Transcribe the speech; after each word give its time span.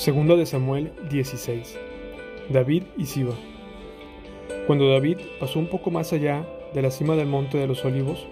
Segundo 0.00 0.38
de 0.38 0.46
Samuel 0.46 0.92
16. 1.10 1.78
David 2.48 2.84
y 2.96 3.04
Siba. 3.04 3.34
Cuando 4.66 4.88
David 4.88 5.18
pasó 5.38 5.58
un 5.58 5.66
poco 5.66 5.90
más 5.90 6.14
allá 6.14 6.48
de 6.72 6.80
la 6.80 6.90
cima 6.90 7.16
del 7.16 7.26
monte 7.26 7.58
de 7.58 7.66
los 7.66 7.84
olivos, 7.84 8.26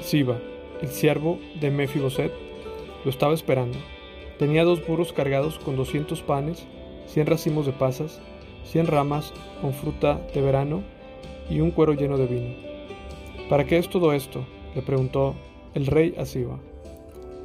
Siba, 0.00 0.38
el 0.80 0.88
siervo 0.88 1.38
de 1.60 1.70
Mefiboset, 1.70 2.32
lo 3.04 3.10
estaba 3.10 3.34
esperando. 3.34 3.76
Tenía 4.38 4.64
dos 4.64 4.86
burros 4.86 5.12
cargados 5.12 5.58
con 5.58 5.76
doscientos 5.76 6.22
panes, 6.22 6.66
cien 7.04 7.26
racimos 7.26 7.66
de 7.66 7.72
pasas, 7.72 8.22
cien 8.64 8.86
ramas 8.86 9.34
con 9.60 9.74
fruta 9.74 10.26
de 10.32 10.40
verano 10.40 10.82
y 11.50 11.60
un 11.60 11.70
cuero 11.70 11.92
lleno 11.92 12.16
de 12.16 12.28
vino. 12.28 12.54
¿Para 13.50 13.66
qué 13.66 13.76
es 13.76 13.90
todo 13.90 14.14
esto? 14.14 14.46
le 14.74 14.80
preguntó 14.80 15.34
el 15.74 15.84
rey 15.84 16.14
a 16.16 16.24
Siba. 16.24 16.58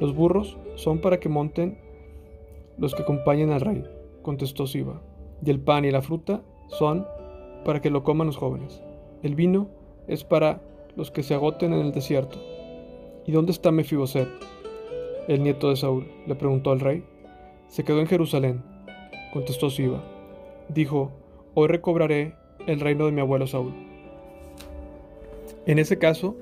Los 0.00 0.14
burros 0.14 0.56
son 0.76 1.00
para 1.00 1.20
que 1.20 1.28
monten 1.28 1.89
los 2.80 2.94
que 2.94 3.02
acompañen 3.02 3.50
al 3.50 3.60
rey, 3.60 3.84
contestó 4.22 4.66
Siba. 4.66 5.02
Y 5.44 5.50
el 5.50 5.60
pan 5.60 5.84
y 5.84 5.90
la 5.90 6.02
fruta 6.02 6.42
son 6.68 7.06
para 7.64 7.80
que 7.80 7.90
lo 7.90 8.02
coman 8.02 8.26
los 8.26 8.38
jóvenes. 8.38 8.82
El 9.22 9.34
vino 9.34 9.68
es 10.08 10.24
para 10.24 10.62
los 10.96 11.10
que 11.10 11.22
se 11.22 11.34
agoten 11.34 11.74
en 11.74 11.80
el 11.80 11.92
desierto. 11.92 12.38
¿Y 13.26 13.32
dónde 13.32 13.52
está 13.52 13.70
Mefiboset? 13.70 14.28
El 15.28 15.42
nieto 15.42 15.68
de 15.68 15.76
Saúl, 15.76 16.10
le 16.26 16.34
preguntó 16.34 16.72
al 16.72 16.80
rey. 16.80 17.04
Se 17.68 17.84
quedó 17.84 18.00
en 18.00 18.06
Jerusalén, 18.06 18.64
contestó 19.32 19.68
Siba. 19.70 20.02
Dijo, 20.68 21.12
hoy 21.54 21.68
recobraré 21.68 22.34
el 22.66 22.80
reino 22.80 23.04
de 23.04 23.12
mi 23.12 23.20
abuelo 23.20 23.46
Saúl. 23.46 23.74
En 25.66 25.78
ese 25.78 25.98
caso, 25.98 26.34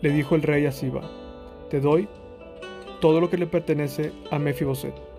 le 0.00 0.10
dijo 0.10 0.34
el 0.34 0.42
rey 0.42 0.66
a 0.66 0.72
Siba, 0.72 1.02
te 1.70 1.80
doy 1.80 2.08
todo 3.00 3.20
lo 3.20 3.30
que 3.30 3.38
le 3.38 3.46
pertenece 3.46 4.12
a 4.30 4.38
Mefiboset. 4.38 5.13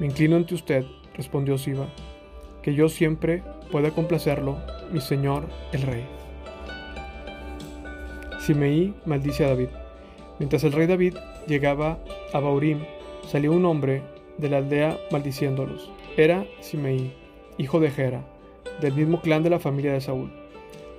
Me 0.00 0.06
inclino 0.06 0.36
ante 0.36 0.54
usted, 0.54 0.84
respondió 1.14 1.56
Siba, 1.58 1.86
que 2.62 2.74
yo 2.74 2.88
siempre 2.88 3.42
pueda 3.70 3.90
complacerlo, 3.90 4.58
mi 4.92 5.00
señor 5.00 5.44
el 5.72 5.82
rey. 5.82 6.04
Simeí 8.40 8.92
maldice 9.06 9.44
a 9.44 9.48
David. 9.48 9.68
Mientras 10.38 10.64
el 10.64 10.72
rey 10.72 10.86
David 10.86 11.14
llegaba 11.46 11.98
a 12.32 12.40
Baurim, 12.40 12.80
salió 13.26 13.52
un 13.52 13.64
hombre 13.64 14.02
de 14.38 14.50
la 14.50 14.58
aldea 14.58 14.98
maldiciéndolos. 15.10 15.90
Era 16.16 16.44
Simeí, 16.60 17.14
hijo 17.56 17.80
de 17.80 17.90
Gera, 17.90 18.24
del 18.80 18.94
mismo 18.94 19.20
clan 19.20 19.42
de 19.42 19.50
la 19.50 19.60
familia 19.60 19.92
de 19.92 20.00
Saúl. 20.00 20.32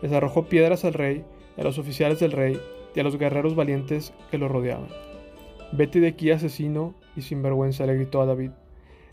Les 0.01 0.11
arrojó 0.11 0.45
piedras 0.45 0.85
al 0.85 0.93
rey, 0.93 1.23
a 1.57 1.63
los 1.63 1.77
oficiales 1.77 2.19
del 2.19 2.31
rey 2.31 2.59
y 2.95 2.99
a 2.99 3.03
los 3.03 3.17
guerreros 3.17 3.55
valientes 3.55 4.13
que 4.31 4.37
lo 4.37 4.47
rodeaban. 4.47 4.87
Vete 5.71 5.99
de 5.99 6.07
aquí, 6.07 6.31
asesino 6.31 6.95
y 7.15 7.21
sinvergüenza, 7.21 7.85
le 7.85 7.95
gritó 7.95 8.21
a 8.21 8.25
David. 8.25 8.51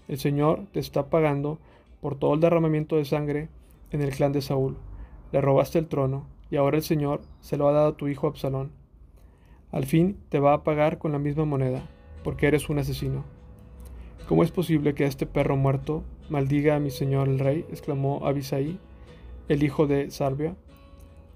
El 0.08 0.19
Señor 0.19 0.67
te 0.72 0.81
está 0.81 1.11
pagando 1.11 1.58
por 2.00 2.17
todo 2.17 2.34
el 2.34 2.41
derramamiento 2.41 2.97
de 2.97 3.05
sangre 3.05 3.48
en 3.91 4.03
el 4.03 4.11
clan 4.11 4.33
de 4.33 4.42
Saúl. 4.42 4.77
Le 5.31 5.41
robaste 5.41 5.78
el 5.78 5.86
trono, 5.86 6.27
y 6.50 6.56
ahora 6.56 6.77
el 6.77 6.83
Señor 6.83 7.22
se 7.41 7.56
lo 7.56 7.69
ha 7.69 7.72
dado 7.72 7.89
a 7.89 7.97
tu 7.97 8.08
hijo 8.08 8.27
Absalón. 8.27 8.73
Al 9.70 9.86
fin 9.86 10.19
te 10.28 10.39
va 10.39 10.53
a 10.53 10.64
pagar 10.64 10.98
con 10.98 11.12
la 11.12 11.19
misma 11.19 11.45
moneda, 11.45 11.83
porque 12.25 12.47
eres 12.47 12.69
un 12.69 12.78
asesino. 12.78 13.25
¿Cómo 14.28 14.42
es 14.42 14.50
posible 14.50 14.95
que 14.95 15.05
este 15.05 15.27
perro 15.27 15.56
muerto 15.56 16.05
maldiga 16.28 16.77
a 16.77 16.80
mi 16.80 16.91
señor 16.91 17.28
el 17.28 17.39
rey? 17.39 17.64
exclamó 17.70 18.27
Abisaí, 18.27 18.78
el 19.48 19.62
hijo 19.62 19.86
de 19.86 20.11
Sarbia. 20.11 20.56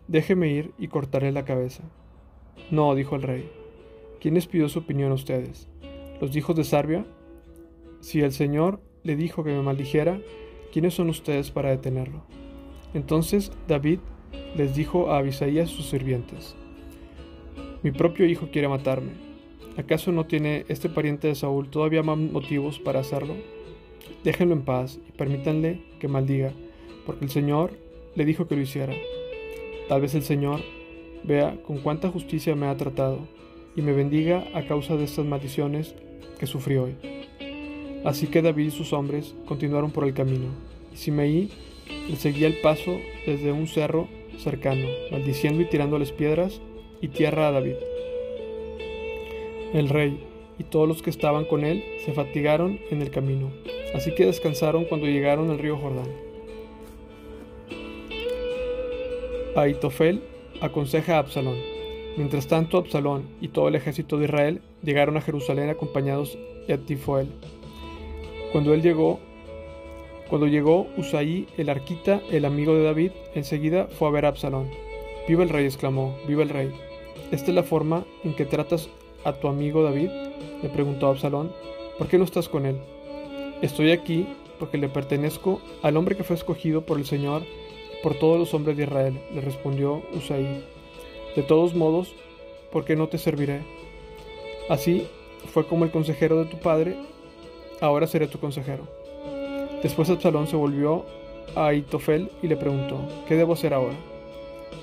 Déjeme 0.08 0.48
ir 0.48 0.72
y 0.78 0.88
cortaré 0.88 1.32
la 1.32 1.44
cabeza. 1.44 1.82
No, 2.70 2.94
dijo 2.94 3.16
el 3.16 3.22
rey. 3.22 3.50
¿Quién 4.20 4.34
les 4.34 4.46
pidió 4.46 4.68
su 4.68 4.80
opinión 4.80 5.12
a 5.12 5.14
ustedes? 5.14 5.68
¿Los 6.20 6.34
hijos 6.36 6.56
de 6.56 6.64
Sarbia? 6.64 7.06
Si 8.00 8.20
el 8.20 8.32
Señor 8.32 8.80
le 9.02 9.16
dijo 9.16 9.44
que 9.44 9.50
me 9.50 9.62
maldijera, 9.62 10.20
¿quiénes 10.72 10.94
son 10.94 11.08
ustedes 11.08 11.50
para 11.50 11.70
detenerlo? 11.70 12.24
Entonces 12.94 13.52
David 13.68 14.00
les 14.56 14.74
dijo 14.74 15.10
a 15.10 15.18
Abisaías 15.18 15.70
sus 15.70 15.86
sirvientes, 15.86 16.56
Mi 17.82 17.90
propio 17.90 18.26
hijo 18.26 18.48
quiere 18.50 18.68
matarme. 18.68 19.12
¿Acaso 19.76 20.10
no 20.10 20.24
tiene 20.24 20.64
este 20.68 20.88
pariente 20.88 21.28
de 21.28 21.34
Saúl 21.34 21.68
todavía 21.68 22.02
más 22.02 22.16
motivos 22.16 22.78
para 22.78 23.00
hacerlo? 23.00 23.34
Déjenlo 24.24 24.54
en 24.54 24.62
paz 24.62 24.98
y 25.06 25.12
permítanle 25.12 25.82
que 26.00 26.08
maldiga, 26.08 26.52
porque 27.04 27.26
el 27.26 27.30
Señor 27.30 27.72
le 28.14 28.24
dijo 28.24 28.48
que 28.48 28.56
lo 28.56 28.62
hiciera. 28.62 28.94
Tal 29.88 30.00
vez 30.00 30.14
el 30.14 30.22
Señor 30.22 30.60
vea 31.22 31.60
con 31.62 31.78
cuánta 31.78 32.10
justicia 32.10 32.56
me 32.56 32.66
ha 32.66 32.76
tratado 32.76 33.20
y 33.76 33.82
me 33.82 33.92
bendiga 33.92 34.44
a 34.54 34.66
causa 34.66 34.96
de 34.96 35.04
estas 35.04 35.26
maldiciones 35.26 35.94
que 36.38 36.46
sufrí 36.46 36.76
hoy. 36.76 37.15
Así 38.06 38.28
que 38.28 38.40
David 38.40 38.68
y 38.68 38.70
sus 38.70 38.92
hombres 38.92 39.34
continuaron 39.46 39.90
por 39.90 40.04
el 40.04 40.14
camino, 40.14 40.46
y 40.94 40.96
Simeí 40.96 41.50
le 42.08 42.14
seguía 42.14 42.46
el 42.46 42.60
paso 42.60 43.00
desde 43.26 43.50
un 43.50 43.66
cerro 43.66 44.06
cercano, 44.38 44.86
maldiciendo 45.10 45.60
y 45.60 45.64
tirándoles 45.64 46.12
piedras 46.12 46.60
y 47.00 47.08
tierra 47.08 47.48
a 47.48 47.50
David. 47.50 47.74
El 49.74 49.88
rey 49.88 50.20
y 50.56 50.62
todos 50.62 50.86
los 50.86 51.02
que 51.02 51.10
estaban 51.10 51.46
con 51.46 51.64
él 51.64 51.82
se 52.04 52.12
fatigaron 52.12 52.78
en 52.92 53.02
el 53.02 53.10
camino, 53.10 53.50
así 53.92 54.14
que 54.14 54.24
descansaron 54.24 54.84
cuando 54.84 55.08
llegaron 55.08 55.50
al 55.50 55.58
río 55.58 55.76
Jordán. 55.76 56.08
Aitofel 59.56 60.22
aconseja 60.60 61.16
a 61.16 61.18
Absalón. 61.18 61.56
Mientras 62.16 62.46
tanto, 62.46 62.78
Absalón 62.78 63.24
y 63.40 63.48
todo 63.48 63.66
el 63.66 63.74
ejército 63.74 64.16
de 64.16 64.26
Israel 64.26 64.62
llegaron 64.84 65.16
a 65.16 65.22
Jerusalén 65.22 65.70
acompañados 65.70 66.38
de 66.68 66.74
Atifoel, 66.74 67.28
cuando 68.56 68.72
él 68.72 68.80
llegó, 68.80 69.20
cuando 70.30 70.46
llegó 70.46 70.86
Usaí, 70.96 71.46
el 71.58 71.68
arquita, 71.68 72.22
el 72.30 72.46
amigo 72.46 72.74
de 72.74 72.84
David, 72.84 73.10
enseguida 73.34 73.86
fue 73.86 74.08
a 74.08 74.10
ver 74.10 74.24
a 74.24 74.28
Absalón. 74.28 74.70
Viva 75.28 75.42
el 75.42 75.50
rey, 75.50 75.66
exclamó, 75.66 76.16
viva 76.26 76.42
el 76.42 76.48
rey. 76.48 76.72
¿Esta 77.30 77.50
es 77.50 77.54
la 77.54 77.64
forma 77.64 78.06
en 78.24 78.32
que 78.32 78.46
tratas 78.46 78.88
a 79.24 79.34
tu 79.34 79.48
amigo 79.48 79.82
David? 79.82 80.08
le 80.62 80.70
preguntó 80.70 81.08
Absalón. 81.08 81.52
¿Por 81.98 82.08
qué 82.08 82.16
no 82.16 82.24
estás 82.24 82.48
con 82.48 82.64
él? 82.64 82.78
Estoy 83.60 83.90
aquí 83.90 84.26
porque 84.58 84.78
le 84.78 84.88
pertenezco 84.88 85.60
al 85.82 85.98
hombre 85.98 86.16
que 86.16 86.24
fue 86.24 86.36
escogido 86.36 86.80
por 86.80 86.96
el 86.96 87.04
Señor 87.04 87.42
y 87.42 88.02
por 88.02 88.14
todos 88.14 88.38
los 88.38 88.54
hombres 88.54 88.78
de 88.78 88.84
Israel, 88.84 89.20
le 89.34 89.42
respondió 89.42 90.00
Usaí. 90.14 90.64
De 91.36 91.42
todos 91.42 91.74
modos, 91.74 92.14
¿por 92.72 92.86
qué 92.86 92.96
no 92.96 93.08
te 93.08 93.18
serviré? 93.18 93.60
Así 94.70 95.06
fue 95.52 95.66
como 95.66 95.84
el 95.84 95.90
consejero 95.90 96.42
de 96.42 96.50
tu 96.50 96.56
padre 96.58 96.96
ahora 97.80 98.06
seré 98.06 98.26
tu 98.26 98.38
consejero. 98.38 98.84
Después 99.82 100.10
Absalón 100.10 100.46
se 100.46 100.56
volvió 100.56 101.04
a 101.54 101.68
Aitofel 101.68 102.30
y 102.42 102.48
le 102.48 102.56
preguntó, 102.56 103.00
¿qué 103.28 103.34
debo 103.34 103.52
hacer 103.52 103.74
ahora? 103.74 103.94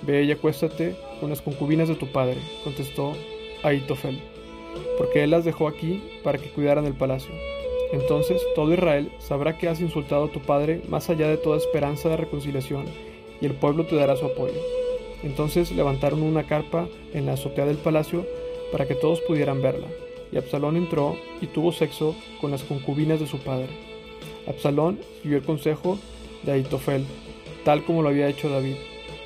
Ve 0.04 0.24
y 0.24 0.32
acuéstate 0.32 0.96
con 1.20 1.30
las 1.30 1.42
concubinas 1.42 1.88
de 1.88 1.96
tu 1.96 2.08
padre, 2.08 2.38
contestó 2.64 3.14
Aitofel, 3.64 4.20
porque 4.98 5.24
él 5.24 5.32
las 5.32 5.46
dejó 5.46 5.68
aquí 5.68 6.02
para 6.24 6.38
que 6.38 6.50
cuidaran 6.50 6.86
el 6.86 6.94
palacio. 6.94 7.34
Entonces 7.92 8.42
todo 8.56 8.74
Israel 8.74 9.12
sabrá 9.20 9.58
que 9.58 9.70
has 9.70 9.80
insultado 9.80 10.26
a 10.26 10.32
tu 10.32 10.40
padre 10.40 10.82
más 10.88 11.10
allá 11.10 11.28
de 11.28 11.38
toda 11.38 11.58
esperanza 11.58 12.10
de 12.10 12.18
reconciliación, 12.18 12.86
y 13.42 13.46
el 13.46 13.54
pueblo 13.54 13.86
te 13.86 13.96
dará 13.96 14.16
su 14.16 14.26
apoyo. 14.26 14.60
Entonces 15.24 15.72
levantaron 15.72 16.22
una 16.22 16.44
carpa 16.44 16.88
en 17.14 17.26
la 17.26 17.34
azotea 17.34 17.66
del 17.66 17.78
palacio 17.78 18.26
para 18.72 18.88
que 18.88 18.96
todos 18.96 19.22
pudieran 19.22 19.62
verla 19.62 19.88
y 20.34 20.38
Absalón 20.38 20.78
entró 20.78 21.16
y 21.42 21.48
tuvo 21.48 21.72
sexo 21.72 22.16
con 22.42 22.52
las 22.52 22.64
concubinas 22.64 23.20
de 23.20 23.28
su 23.28 23.38
padre. 23.38 23.70
Absalón 24.48 25.00
siguió 25.22 25.38
el 25.38 25.44
consejo 25.44 26.00
de 26.44 26.54
Aitofel, 26.54 27.06
tal 27.64 27.84
como 27.84 28.02
lo 28.02 28.10
había 28.10 28.28
hecho 28.28 28.50
David, 28.50 28.76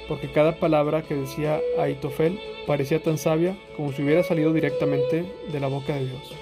porque 0.07 0.31
cada 0.31 0.59
palabra 0.59 1.03
que 1.03 1.15
decía 1.15 1.59
Aitofel 1.79 2.39
parecía 2.65 3.01
tan 3.01 3.17
sabia 3.17 3.57
como 3.75 3.93
si 3.93 4.03
hubiera 4.03 4.23
salido 4.23 4.53
directamente 4.53 5.25
de 5.51 5.59
la 5.59 5.67
boca 5.67 5.95
de 5.95 6.07
Dios. 6.07 6.33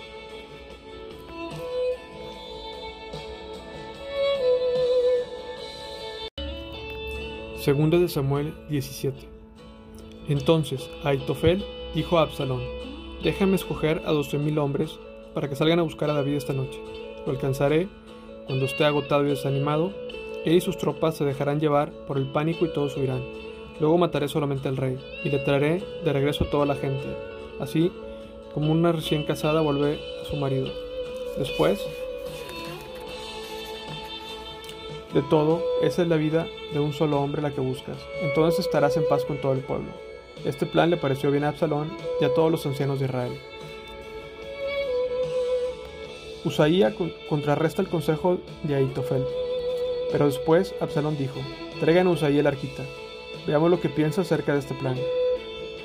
Segundo 7.62 8.00
de 8.00 8.10
Samuel 8.10 8.54
17. 8.70 9.18
Entonces 10.28 10.88
Aitofel 11.04 11.64
dijo 11.96 12.20
a 12.20 12.24
Absalón, 12.24 12.62
Déjame 13.24 13.56
escoger 13.56 14.02
a 14.06 14.12
doce 14.12 14.38
mil 14.38 14.58
hombres 14.60 15.00
para 15.34 15.50
que 15.50 15.56
salgan 15.56 15.80
a 15.80 15.84
buscar 15.84 16.10
a 16.10 16.14
David 16.14 16.36
esta 16.36 16.54
noche. 16.54 16.80
Lo 17.26 17.32
alcanzaré 17.32 17.88
cuando 18.46 18.66
esté 18.66 18.86
agotado 18.86 19.26
y 19.26 19.30
desanimado. 19.30 19.94
Él 20.46 20.54
y 20.54 20.62
sus 20.62 20.78
tropas 20.78 21.16
se 21.16 21.26
dejarán 21.26 21.60
llevar 21.60 21.92
por 22.08 22.18
el 22.18 22.32
pánico 22.32 22.66
y 22.66 22.74
todos 22.74 22.96
huirán. 22.96 23.24
Luego 23.80 23.98
mataré 23.98 24.28
solamente 24.28 24.70
al 24.70 24.78
rey 24.78 24.98
y 25.24 25.30
le 25.30 25.40
traeré 25.40 25.84
de 26.04 26.14
regreso 26.14 26.46
a 26.46 26.50
toda 26.50 26.66
la 26.66 26.76
gente. 26.76 27.06
Así 27.60 27.92
como 28.54 28.72
una 28.72 28.92
recién 28.92 29.24
casada 29.24 29.62
vuelve 29.62 30.00
a 30.22 30.26
su 30.26 30.38
marido. 30.38 30.68
Después 31.38 31.86
de 35.14 35.22
todo, 35.24 35.62
esa 35.82 36.04
es 36.04 36.08
la 36.08 36.16
vida 36.16 36.48
de 36.74 36.80
un 36.80 36.94
solo 36.94 37.20
hombre 37.22 37.42
la 37.42 37.52
que 37.52 37.62
buscas. 37.62 37.98
Entonces 38.22 38.66
estarás 38.66 38.96
en 38.98 39.08
paz 39.08 39.26
con 39.26 39.38
todo 39.38 39.54
el 39.54 39.60
pueblo. 39.60 39.88
Este 40.44 40.66
plan 40.66 40.90
le 40.90 40.98
pareció 40.98 41.32
bien 41.32 41.44
a 41.44 41.50
Absalón 41.50 41.92
y 42.20 42.26
a 42.26 42.34
todos 42.34 42.52
los 42.52 42.66
ancianos 42.66 43.00
de 43.00 43.06
Israel. 43.06 43.32
Usaía 46.44 46.94
contrarresta 47.30 47.82
el 47.82 47.88
consejo 47.88 48.38
de 48.64 48.76
Aitofel. 48.76 49.24
Pero 50.12 50.28
después 50.28 50.76
Absalón 50.80 51.18
dijo, 51.18 51.40
traigan 51.80 52.08
a 52.08 52.12
Usaí 52.12 52.38
el 52.38 52.48
arquita. 52.48 52.84
Veamos 53.48 53.72
lo 53.72 53.82
que 53.82 53.90
piensa 53.90 54.22
acerca 54.22 54.54
de 54.54 54.60
este 54.60 54.76
plan. 54.76 54.96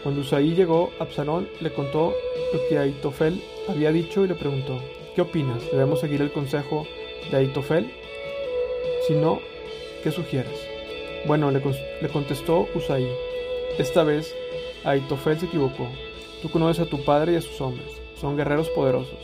Cuando 0.02 0.20
Usaí 0.20 0.54
llegó, 0.54 0.90
Absalón 0.98 1.48
le 1.60 1.72
contó 1.72 2.14
lo 2.52 2.60
que 2.68 2.78
Aitofel 2.78 3.42
había 3.68 3.92
dicho 3.92 4.24
y 4.24 4.28
le 4.28 4.34
preguntó, 4.34 4.78
¿qué 5.14 5.22
opinas? 5.22 5.62
¿Debemos 5.70 6.00
seguir 6.00 6.20
el 6.20 6.32
consejo 6.32 6.86
de 7.30 7.38
Aitofel? 7.38 7.90
Si 9.06 9.14
no, 9.14 9.40
¿qué 10.02 10.10
sugieres? 10.10 10.66
Bueno, 11.26 11.50
le, 11.50 11.60
contestó 12.08 12.66
Usaí, 12.74 13.08
esta 13.78 14.02
vez 14.04 14.34
Aitofel 14.84 15.38
se 15.38 15.46
equivocó. 15.46 15.86
Tú 16.42 16.50
conoces 16.50 16.86
a 16.86 16.88
tu 16.88 17.04
padre 17.04 17.32
y 17.32 17.36
a 17.36 17.42
sus 17.42 17.60
hombres. 17.60 17.88
Son 18.16 18.36
guerreros 18.36 18.68
poderosos. 18.70 19.18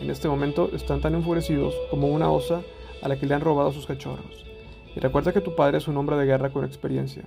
En 0.00 0.10
este 0.10 0.28
momento 0.28 0.70
están 0.74 1.00
tan 1.00 1.14
enfurecidos 1.14 1.74
como 1.90 2.08
una 2.08 2.30
osa 2.30 2.62
a 3.02 3.08
la 3.08 3.18
que 3.18 3.26
le 3.26 3.34
han 3.34 3.40
robado 3.40 3.72
sus 3.72 3.86
cachorros. 3.86 4.46
Y 4.94 5.00
recuerda 5.00 5.32
que 5.32 5.40
tu 5.40 5.54
padre 5.54 5.78
es 5.78 5.88
un 5.88 5.96
hombre 5.96 6.16
de 6.16 6.26
guerra 6.26 6.50
con 6.50 6.64
experiencia. 6.64 7.24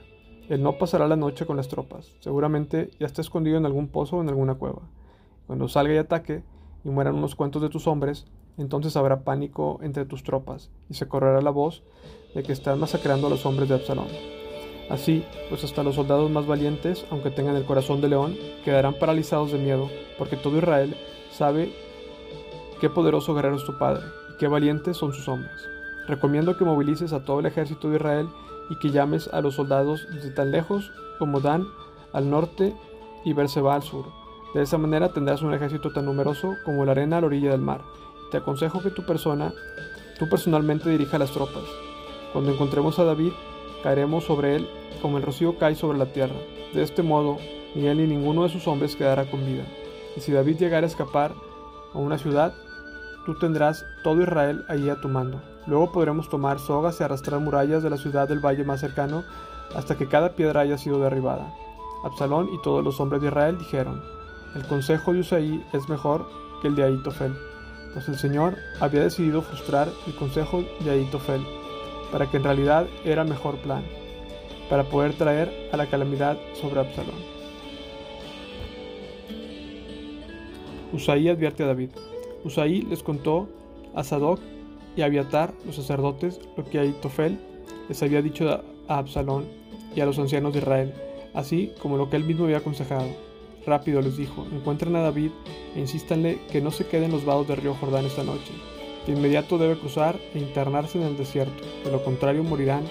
Él 0.50 0.62
no 0.62 0.78
pasará 0.78 1.08
la 1.08 1.16
noche 1.16 1.46
con 1.46 1.58
las 1.58 1.68
tropas. 1.68 2.16
Seguramente 2.20 2.92
ya 3.00 3.06
está 3.06 3.22
escondido 3.22 3.58
en 3.58 3.66
algún 3.66 3.88
pozo 3.88 4.18
o 4.18 4.22
en 4.22 4.30
alguna 4.30 4.56
cueva. 4.56 4.82
Cuando 5.48 5.68
salga 5.68 5.94
y 5.94 5.98
ataque 5.98 6.44
y 6.84 6.90
mueran 6.90 7.16
unos 7.16 7.36
cuantos 7.36 7.62
de 7.62 7.70
tus 7.70 7.88
hombres, 7.88 8.26
entonces 8.58 8.96
habrá 8.98 9.24
pánico 9.24 9.80
entre 9.82 10.06
tus 10.06 10.24
tropas 10.24 10.70
y 10.90 10.96
se 10.96 11.08
correrá 11.08 11.42
la 11.42 11.52
voz 11.52 11.84
de 12.36 12.44
que 12.44 12.52
están 12.52 12.80
masacrando 12.80 13.28
a 13.28 13.30
los 13.30 13.46
hombres 13.46 13.70
de 13.70 13.76
Absalón. 13.76 14.08
Así, 14.94 15.26
pues 15.50 15.64
hasta 15.64 15.82
los 15.82 15.96
soldados 15.96 16.30
más 16.30 16.46
valientes, 16.46 17.04
aunque 17.10 17.32
tengan 17.32 17.56
el 17.56 17.66
corazón 17.66 18.00
de 18.00 18.10
león, 18.10 18.38
quedarán 18.64 18.94
paralizados 18.94 19.52
de 19.52 19.58
miedo, 19.58 19.90
porque 20.20 20.38
todo 20.38 20.56
Israel 20.56 20.96
sabe 21.32 21.74
qué 22.80 22.92
poderoso 22.92 23.34
guerrero 23.34 23.56
es 23.56 23.64
tu 23.64 23.76
padre 23.80 24.04
y 24.32 24.38
qué 24.38 24.48
valientes 24.48 24.96
son 24.96 25.12
sus 25.12 25.28
hombres. 25.28 25.52
Recomiendo 26.08 26.56
que 26.56 26.64
movilices 26.64 27.12
a 27.12 27.26
todo 27.26 27.40
el 27.40 27.48
ejército 27.48 27.90
de 27.90 27.96
Israel 27.96 28.28
y 28.70 28.78
que 28.78 28.92
llames 28.92 29.28
a 29.34 29.42
los 29.42 29.56
soldados 29.56 30.08
desde 30.14 30.30
tan 30.30 30.52
lejos 30.52 30.92
como 31.18 31.40
Dan 31.40 31.66
al 32.12 32.30
norte 32.30 32.76
y 33.26 33.34
Berseba 33.34 33.74
al 33.74 33.82
sur. 33.82 34.06
De 34.54 34.62
esa 34.62 34.78
manera 34.78 35.12
tendrás 35.12 35.42
un 35.42 35.56
ejército 35.56 35.92
tan 35.92 36.06
numeroso 36.06 36.56
como 36.66 36.86
la 36.86 36.92
arena 36.92 37.18
a 37.18 37.22
la 37.22 37.28
orilla 37.28 37.50
del 37.50 37.62
mar. 37.62 37.82
Te 38.30 38.38
aconsejo 38.38 38.84
que 38.84 38.92
tu 38.92 39.04
persona, 39.04 39.56
tú 40.20 40.30
personalmente 40.30 40.92
dirija 40.92 41.18
las 41.18 41.32
tropas. 41.32 41.64
Cuando 42.32 42.52
encontremos 42.52 43.00
a 43.00 43.06
David, 43.06 43.32
caeremos 43.84 44.24
sobre 44.24 44.56
él 44.56 44.68
como 45.02 45.18
el 45.18 45.24
rocío 45.24 45.58
cae 45.60 45.76
sobre 45.76 45.98
la 45.98 46.08
tierra. 46.08 46.36
De 46.74 46.82
este 46.82 47.04
modo, 47.04 47.38
ni 47.76 47.88
él 47.88 47.98
ni 47.98 48.08
ninguno 48.08 48.44
de 48.44 48.50
sus 48.50 48.68
hombres 48.68 48.96
quedará 48.96 49.30
con 49.30 49.46
vida. 49.46 49.66
Y 50.16 50.22
si 50.22 50.32
David 50.32 50.58
llegara 50.58 50.86
a 50.86 50.90
escapar 50.90 51.34
a 51.94 51.98
una 51.98 52.18
ciudad, 52.18 52.54
tú 53.26 53.36
tendrás 53.36 53.86
todo 54.04 54.22
Israel 54.22 54.64
allí 54.70 54.90
a 54.90 55.02
tu 55.02 55.10
mando. 55.10 55.42
Luego 55.68 55.92
podremos 55.92 56.30
tomar 56.30 56.60
sogas 56.60 57.00
y 57.00 57.04
arrastrar 57.04 57.40
murallas 57.40 57.84
de 57.84 57.90
la 57.90 57.98
ciudad 57.98 58.28
del 58.28 58.40
valle 58.40 58.64
más 58.64 58.80
cercano 58.80 59.24
hasta 59.76 59.98
que 59.98 60.08
cada 60.08 60.34
piedra 60.34 60.62
haya 60.62 60.78
sido 60.78 61.00
derribada. 61.00 61.54
Absalón 62.04 62.50
y 62.54 62.62
todos 62.62 62.84
los 62.84 63.00
hombres 63.00 63.22
de 63.22 63.28
Israel 63.28 63.58
dijeron, 63.58 64.02
el 64.56 64.66
consejo 64.68 65.14
de 65.14 65.22
Usaí 65.22 65.64
es 65.74 65.88
mejor 65.90 66.28
que 66.62 66.68
el 66.68 66.76
de 66.76 66.84
Aitofel, 66.84 67.34
pues 67.94 68.08
el 68.10 68.18
Señor 68.18 68.56
había 68.80 69.02
decidido 69.02 69.42
frustrar 69.42 69.88
el 70.06 70.16
consejo 70.16 70.64
de 70.82 70.92
Aitofel, 70.92 71.42
para 72.14 72.30
que 72.30 72.38
en 72.38 72.44
realidad 72.44 72.88
era 73.04 73.24
mejor 73.24 73.58
plan, 73.58 73.84
para 74.70 74.84
poder 74.84 75.14
traer 75.16 75.52
a 75.72 75.78
la 75.78 75.88
calamidad 75.88 76.38
sobre 76.54 76.80
Absalón. 76.80 77.16
Usaí 80.94 81.28
advierte 81.28 81.64
a 81.64 81.68
David. 81.68 81.90
Usaí 82.44 82.84
les 82.84 83.02
contó 83.02 83.50
a 83.96 84.04
Sadoc 84.04 84.40
y 84.96 85.02
Abiatar, 85.02 85.56
los 85.66 85.76
sacerdotes, 85.76 86.40
lo 86.56 86.64
que 86.64 86.78
Aitofel 86.78 87.40
les 87.90 88.04
había 88.04 88.22
dicho 88.22 88.48
a 88.48 88.98
Absalón 89.00 89.46
y 89.96 90.02
a 90.02 90.06
los 90.06 90.20
ancianos 90.20 90.54
de 90.54 90.60
Israel, 90.60 90.94
así 91.34 91.72
como 91.82 91.98
lo 91.98 92.12
que 92.12 92.18
él 92.18 92.26
mismo 92.26 92.46
había 92.46 92.58
aconsejado. 92.58 93.08
Rápido 93.66 94.04
les 94.04 94.18
dijo, 94.18 94.46
encuentren 94.52 94.96
a 94.96 95.02
David 95.02 95.32
e 95.76 95.80
insístanle 95.80 96.42
que 96.52 96.62
no 96.62 96.70
se 96.70 96.86
quede 96.86 97.06
en 97.06 97.12
los 97.12 97.26
vados 97.26 97.48
del 97.48 97.58
río 97.58 97.74
Jordán 97.74 98.06
esta 98.06 98.24
noche. 98.24 98.54
De 99.06 99.14
inmediato 99.14 99.58
debe 99.58 99.78
cruzar 99.78 100.20
e 100.34 100.40
internarse 100.40 100.98
en 100.98 101.06
el 101.06 101.18
desierto, 101.18 101.64
de 101.84 101.92
lo 101.92 102.04
contrario 102.04 102.44
morirán 102.44 102.84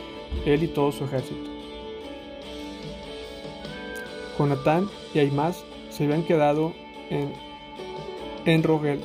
él 0.44 0.62
y 0.62 0.68
todo 0.68 0.92
su 0.92 1.04
ejército. 1.04 1.50
Jonatán 4.38 4.88
y 5.14 5.20
Aimás 5.20 5.64
se 5.90 6.04
habían 6.04 6.24
quedado 6.24 6.72
en, 7.10 7.32
en 8.44 8.62
Rogel 8.62 9.00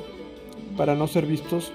para 0.76 0.94
no 0.94 1.06
ser 1.06 1.26
vistos 1.26 1.72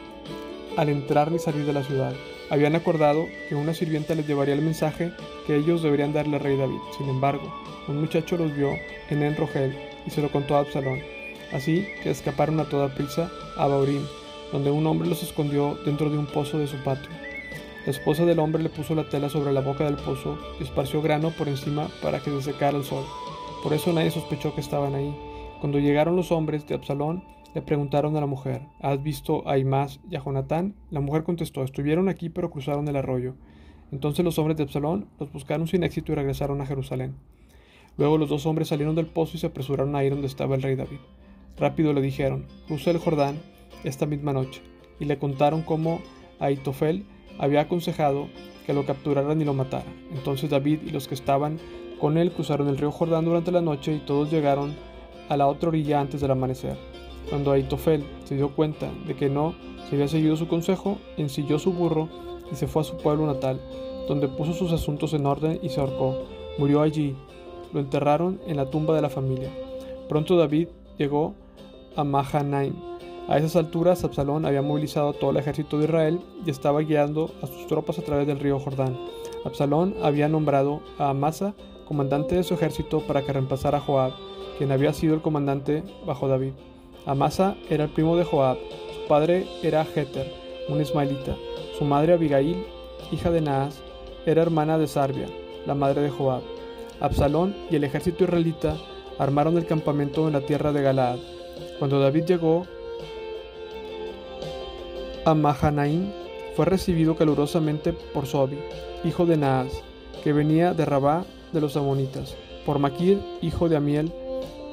al 0.76 0.90
entrar 0.90 1.32
ni 1.32 1.40
salir 1.40 1.66
de 1.66 1.74
la 1.74 1.84
ciudad. 1.84 2.14
Habían 2.50 2.76
acordado 2.76 3.26
que 3.48 3.56
una 3.56 3.74
sirvienta 3.74 4.16
les 4.16 4.28
llevaría 4.28 4.54
el 4.54 4.62
mensaje 4.62 5.12
que 5.48 5.56
ellos 5.56 5.82
deberían 5.82 6.14
darle 6.14 6.38
al 6.38 6.44
rey 6.44 6.58
David. 6.58 6.80
Sin 6.98 7.10
embargo, 7.10 7.54
un 7.88 8.02
muchacho 8.02 8.38
los 8.38 8.56
vio 8.56 8.72
en 9.10 9.24
Enrogel 9.24 9.76
y 10.06 10.10
se 10.10 10.22
lo 10.22 10.32
contó 10.32 10.56
a 10.56 10.60
Absalón. 10.60 11.00
Así 11.52 11.88
que 12.02 12.10
escaparon 12.10 12.60
a 12.60 12.66
toda 12.66 12.94
prisa 12.94 13.32
a 13.58 13.68
Baurim, 13.68 14.04
donde 14.54 14.70
un 14.70 14.86
hombre 14.86 15.10
los 15.10 15.24
escondió 15.24 15.80
dentro 15.84 16.12
de 16.12 16.18
un 16.18 16.28
pozo 16.28 16.60
de 16.60 16.68
su 16.68 16.78
patio. 16.78 17.10
La 17.86 17.92
esposa 17.92 18.24
del 18.24 18.38
hombre 18.38 18.62
le 18.62 18.70
puso 18.70 18.94
la 18.94 19.10
tela 19.10 19.28
sobre 19.28 19.52
la 19.52 19.62
boca 19.62 19.84
del 19.84 19.96
pozo 19.96 20.38
y 20.60 20.64
esparció 20.64 21.02
grano 21.02 21.32
por 21.32 21.50
encima 21.50 21.90
para 22.04 22.20
que 22.20 22.30
se 22.30 22.54
secara 22.54 22.78
el 22.78 22.84
sol. 22.84 23.04
Por 23.64 23.74
eso 23.74 23.92
nadie 23.92 24.12
sospechó 24.12 24.54
que 24.54 24.62
estaban 24.62 24.94
ahí. 24.94 25.14
Cuando 25.60 25.80
llegaron 25.80 26.16
los 26.16 26.32
hombres 26.32 26.68
de 26.68 26.76
Absalón, 26.76 27.24
le 27.56 27.64
preguntaron 27.64 28.16
a 28.16 28.20
la 28.20 28.28
mujer, 28.28 28.62
¿has 28.80 29.02
visto 29.02 29.48
a 29.50 29.58
Imás 29.58 30.00
y 30.10 30.16
a 30.16 30.24
Jonatán? 30.24 30.76
La 30.92 31.02
mujer 31.02 31.24
contestó, 31.24 31.64
estuvieron 31.64 32.08
aquí 32.08 32.30
pero 32.30 32.52
cruzaron 32.52 32.88
el 32.88 32.96
arroyo. 32.96 33.34
Entonces 33.92 34.24
los 34.24 34.38
hombres 34.38 34.56
de 34.58 34.64
Absalón 34.64 35.08
los 35.20 35.34
buscaron 35.34 35.68
sin 35.68 35.84
éxito 35.84 36.12
y 36.12 36.16
regresaron 36.16 36.62
a 36.62 36.68
Jerusalén. 36.68 37.16
Luego 37.98 38.20
los 38.20 38.30
dos 38.30 38.46
hombres 38.46 38.68
salieron 38.68 38.96
del 38.96 39.08
pozo 39.08 39.36
y 39.36 39.40
se 39.40 39.48
apresuraron 39.48 39.96
a 39.96 40.04
ir 40.04 40.12
donde 40.12 40.28
estaba 40.28 40.56
el 40.56 40.62
rey 40.62 40.76
David. 40.76 41.00
Rápido 41.58 41.92
le 41.94 42.02
dijeron, 42.02 42.46
cruza 42.68 42.92
el 42.92 42.98
Jordán 43.00 43.53
esta 43.84 44.06
misma 44.06 44.34
noche, 44.34 44.62
y 45.00 45.06
le 45.06 45.18
contaron 45.18 45.62
cómo 45.62 46.02
Aitofel 46.40 47.06
había 47.38 47.62
aconsejado 47.62 48.28
que 48.66 48.74
lo 48.74 48.86
capturaran 48.86 49.42
y 49.42 49.46
lo 49.46 49.54
mataran. 49.54 49.94
Entonces 50.12 50.50
David 50.50 50.80
y 50.86 50.92
los 50.92 51.08
que 51.08 51.16
estaban 51.16 51.60
con 52.00 52.18
él 52.18 52.32
cruzaron 52.32 52.68
el 52.68 52.78
río 52.78 52.92
Jordán 52.92 53.26
durante 53.26 53.52
la 53.52 53.62
noche 53.62 53.94
y 53.94 54.00
todos 54.00 54.32
llegaron 54.32 54.76
a 55.30 55.38
la 55.38 55.48
otra 55.48 55.70
orilla 55.70 56.00
antes 56.00 56.22
del 56.22 56.32
amanecer. 56.32 56.78
Cuando 57.30 57.52
Aitofel 57.52 58.04
se 58.26 58.36
dio 58.36 58.50
cuenta 58.50 58.92
de 59.08 59.16
que 59.16 59.30
no 59.30 59.56
se 59.90 59.96
había 59.96 60.08
seguido 60.08 60.36
su 60.36 60.48
consejo, 60.48 60.98
ensilló 61.18 61.60
su 61.60 61.74
burro 61.74 62.10
y 62.52 62.56
se 62.56 62.68
fue 62.68 62.82
a 62.82 62.86
su 62.86 62.98
pueblo 62.98 63.26
natal, 63.26 63.60
donde 64.08 64.28
puso 64.28 64.54
sus 64.54 64.72
asuntos 64.72 65.14
en 65.14 65.26
orden 65.26 65.60
y 65.62 65.70
se 65.70 65.80
ahorcó. 65.80 66.26
Murió 66.58 66.82
allí. 66.82 67.16
Lo 67.72 67.80
enterraron 67.80 68.40
en 68.46 68.58
la 68.58 68.70
tumba 68.70 68.96
de 68.96 69.02
la 69.02 69.10
familia. 69.10 69.50
Pronto 70.08 70.38
David 70.38 70.68
llegó 70.98 71.34
a 71.96 72.04
Mahanaim. 72.04 72.93
A 73.28 73.38
esas 73.38 73.56
alturas, 73.56 74.04
Absalón 74.04 74.46
había 74.46 74.62
movilizado 74.62 75.14
todo 75.14 75.32
el 75.32 75.38
ejército 75.38 75.78
de 75.78 75.86
Israel 75.86 76.20
y 76.46 76.50
estaba 76.50 76.82
guiando 76.82 77.32
a 77.42 77.48
sus 77.48 77.68
tropas 77.68 77.98
a 77.98 78.02
través 78.02 78.28
del 78.28 78.40
río 78.40 78.60
Jordán. 78.60 78.98
Absalón 79.46 79.96
había 80.04 80.28
nombrado 80.28 80.82
a 80.98 81.10
Amasa 81.10 81.54
comandante 81.88 82.36
de 82.36 82.44
su 82.44 82.54
ejército 82.54 83.00
para 83.02 83.22
que 83.22 83.34
reemplazara 83.34 83.78
a 83.78 83.82
Joab, 83.82 84.14
quien 84.58 84.72
había 84.72 84.94
sido 84.94 85.14
el 85.16 85.22
comandante 85.22 85.84
bajo 86.06 86.28
David. 86.28 86.54
Amasa 87.06 87.56
era 87.70 87.86
el 87.86 87.90
primo 87.92 88.16
de 88.18 88.26
Joab, 88.26 88.58
su 88.94 89.08
padre 89.08 89.46
era 89.62 89.86
Jeter, 89.86 90.32
un 90.70 90.82
ismaelita, 90.82 91.36
su 91.78 91.86
madre 91.86 92.14
Abigail, 92.14 92.66
hija 93.12 93.32
de 93.32 93.42
Naas, 93.42 93.82
era 94.26 94.42
hermana 94.42 94.78
de 94.78 94.88
Sarbia, 94.88 95.28
la 95.66 95.76
madre 95.76 96.02
de 96.02 96.10
Joab. 96.10 96.42
Absalón 97.00 97.56
y 97.70 97.76
el 97.76 97.84
ejército 97.84 98.24
israelita 98.24 98.78
armaron 99.18 99.58
el 99.58 99.66
campamento 99.66 100.28
en 100.28 100.34
la 100.34 100.42
tierra 100.42 100.72
de 100.72 100.82
Galaad. 100.82 101.20
Cuando 101.80 102.00
David 102.00 102.26
llegó 102.26 102.66
a 105.26 105.36
fue 106.56 106.66
recibido 106.66 107.16
calurosamente 107.16 107.94
por 107.94 108.28
Sobi, 108.28 108.60
hijo 109.04 109.26
de 109.26 109.38
Naas, 109.38 109.72
que 110.24 110.34
venía 110.34 110.74
de 110.74 110.86
Rabá 110.86 111.26
de 111.52 111.62
los 111.62 111.78
amonitas, 111.78 112.36
por 112.66 112.80
Maquir, 112.80 113.20
hijo 113.42 113.70
de 113.70 113.76
Amiel, 113.76 114.12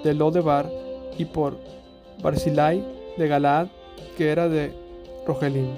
de 0.04 0.14
Lodebar, 0.14 0.70
y 1.18 1.26
por 1.26 1.58
Barzilai 2.22 2.82
de 3.16 3.28
Galaad, 3.28 3.68
que 4.16 4.30
era 4.30 4.48
de 4.48 4.72
Rogelín. 5.26 5.70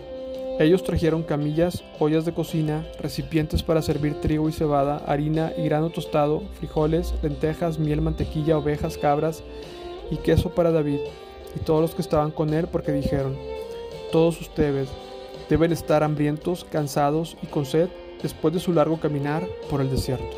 Ellos 0.60 0.84
trajeron 0.84 1.22
camillas, 1.22 1.82
ollas 1.98 2.24
de 2.24 2.32
cocina, 2.32 2.86
recipientes 3.00 3.62
para 3.62 3.82
servir 3.82 4.20
trigo 4.20 4.48
y 4.48 4.52
cebada, 4.52 5.02
harina 5.06 5.52
y 5.56 5.64
grano 5.64 5.90
tostado, 5.90 6.42
frijoles, 6.58 7.14
lentejas, 7.22 7.78
miel, 7.78 8.00
mantequilla, 8.00 8.58
ovejas, 8.58 8.98
cabras 8.98 9.42
y 10.10 10.16
queso 10.18 10.50
para 10.50 10.70
David 10.70 11.00
y 11.56 11.60
todos 11.60 11.80
los 11.80 11.94
que 11.94 12.02
estaban 12.02 12.30
con 12.30 12.54
él, 12.54 12.66
porque 12.70 12.92
dijeron, 12.92 13.36
todos 14.12 14.38
ustedes 14.42 14.90
deben 15.48 15.72
estar 15.72 16.02
hambrientos, 16.02 16.66
cansados 16.70 17.38
y 17.42 17.46
con 17.46 17.64
sed 17.64 17.88
después 18.22 18.52
de 18.52 18.60
su 18.60 18.74
largo 18.74 19.00
caminar 19.00 19.42
por 19.70 19.80
el 19.80 19.90
desierto. 19.90 20.28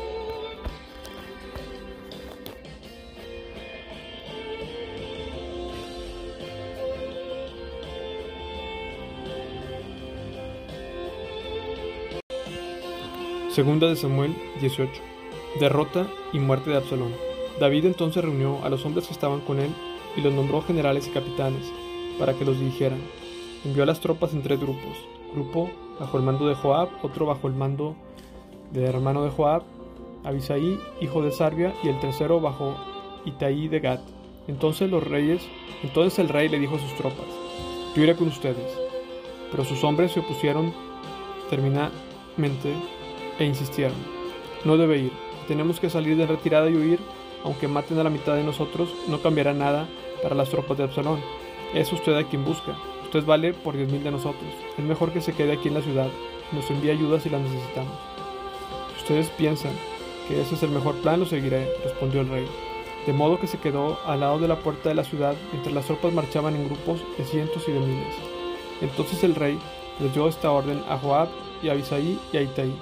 Segunda 13.51 13.87
de 13.87 13.97
Samuel 13.97 14.33
18. 14.61 14.89
Derrota 15.59 16.07
y 16.31 16.39
muerte 16.39 16.69
de 16.69 16.77
Absalón. 16.77 17.13
David 17.59 17.85
entonces 17.85 18.23
reunió 18.23 18.63
a 18.63 18.69
los 18.69 18.85
hombres 18.85 19.07
que 19.07 19.13
estaban 19.13 19.41
con 19.41 19.59
él 19.59 19.71
y 20.15 20.21
los 20.21 20.33
nombró 20.33 20.61
generales 20.61 21.07
y 21.07 21.11
capitanes 21.11 21.65
para 22.17 22.33
que 22.33 22.45
los 22.45 22.57
dirigieran. 22.57 22.99
Envió 23.65 23.81
a 23.81 23.87
las 23.87 23.99
tropas 23.99 24.33
en 24.33 24.43
tres 24.43 24.59
grupos. 24.59 24.95
Grupo 25.33 25.71
bajo 25.99 26.17
el 26.17 26.23
mando 26.23 26.47
de 26.47 26.53
Joab, 26.53 26.89
otro 27.01 27.25
bajo 27.25 27.47
el 27.47 27.55
mando 27.55 27.95
del 28.71 28.83
hermano 28.83 29.23
de 29.23 29.31
Joab, 29.31 29.63
Abisaí, 30.23 30.79
hijo 31.01 31.23
de 31.23 31.31
Sarbia, 31.31 31.73
y 31.83 31.89
el 31.89 31.99
tercero 31.99 32.39
bajo 32.39 32.75
Itaí 33.25 33.67
de 33.67 33.79
Gat. 33.79 34.01
Entonces 34.47 34.89
los 34.89 35.03
reyes, 35.03 35.47
entonces 35.81 36.19
el 36.19 36.29
rey 36.29 36.47
le 36.47 36.59
dijo 36.59 36.75
a 36.75 36.79
sus 36.79 36.93
tropas, 36.95 37.25
yo 37.95 38.03
iré 38.03 38.15
con 38.15 38.27
ustedes. 38.27 38.77
Pero 39.49 39.65
sus 39.65 39.83
hombres 39.83 40.11
se 40.11 40.19
opusieron 40.19 40.71
terminantemente 41.49 42.73
e 43.39 43.45
insistieron, 43.45 43.97
no 44.63 44.77
debe 44.77 44.99
ir, 44.99 45.11
tenemos 45.47 45.79
que 45.79 45.89
salir 45.89 46.17
de 46.17 46.27
retirada 46.27 46.69
y 46.69 46.75
huir, 46.75 46.99
aunque 47.43 47.67
maten 47.67 47.99
a 47.99 48.03
la 48.03 48.09
mitad 48.09 48.35
de 48.35 48.43
nosotros, 48.43 48.93
no 49.07 49.21
cambiará 49.21 49.53
nada 49.53 49.87
para 50.21 50.35
las 50.35 50.49
tropas 50.49 50.77
de 50.77 50.83
Absalón. 50.83 51.19
Es 51.73 51.91
usted 51.91 52.15
a 52.15 52.23
quien 52.23 52.45
busca, 52.45 52.75
usted 53.15 53.27
vale 53.27 53.53
por 53.53 53.77
diez 53.77 53.89
mil 53.89 54.03
de 54.03 54.11
nosotros, 54.11 54.43
es 54.77 54.83
mejor 54.83 55.13
que 55.13 55.21
se 55.21 55.31
quede 55.31 55.53
aquí 55.53 55.69
en 55.69 55.75
la 55.75 55.81
ciudad, 55.81 56.09
nos 56.51 56.69
envíe 56.69 56.91
ayuda 56.91 57.17
si 57.17 57.29
la 57.29 57.39
necesitamos. 57.39 57.93
Si 58.93 59.03
ustedes 59.03 59.29
piensan 59.29 59.71
que 60.27 60.41
ese 60.41 60.55
es 60.55 60.63
el 60.63 60.71
mejor 60.71 60.95
plan, 60.95 61.21
lo 61.21 61.25
seguiré, 61.25 61.65
respondió 61.81 62.21
el 62.21 62.29
rey. 62.29 62.45
De 63.07 63.13
modo 63.13 63.39
que 63.39 63.47
se 63.47 63.57
quedó 63.57 63.97
al 64.05 64.19
lado 64.19 64.39
de 64.39 64.49
la 64.49 64.59
puerta 64.59 64.89
de 64.89 64.95
la 64.95 65.05
ciudad 65.05 65.33
mientras 65.53 65.73
las 65.73 65.85
tropas 65.85 66.11
marchaban 66.11 66.55
en 66.55 66.65
grupos 66.65 66.99
de 67.17 67.23
cientos 67.23 67.63
y 67.69 67.71
de 67.71 67.79
miles. 67.79 68.15
Entonces 68.81 69.23
el 69.23 69.35
rey 69.35 69.57
les 70.01 70.13
dio 70.13 70.27
esta 70.27 70.51
orden 70.51 70.83
a 70.89 70.97
Joab 70.97 71.29
y 71.63 71.69
a 71.69 71.71
Abisaí 71.71 72.19
y 72.33 72.37
a 72.37 72.41
Itaí. 72.41 72.75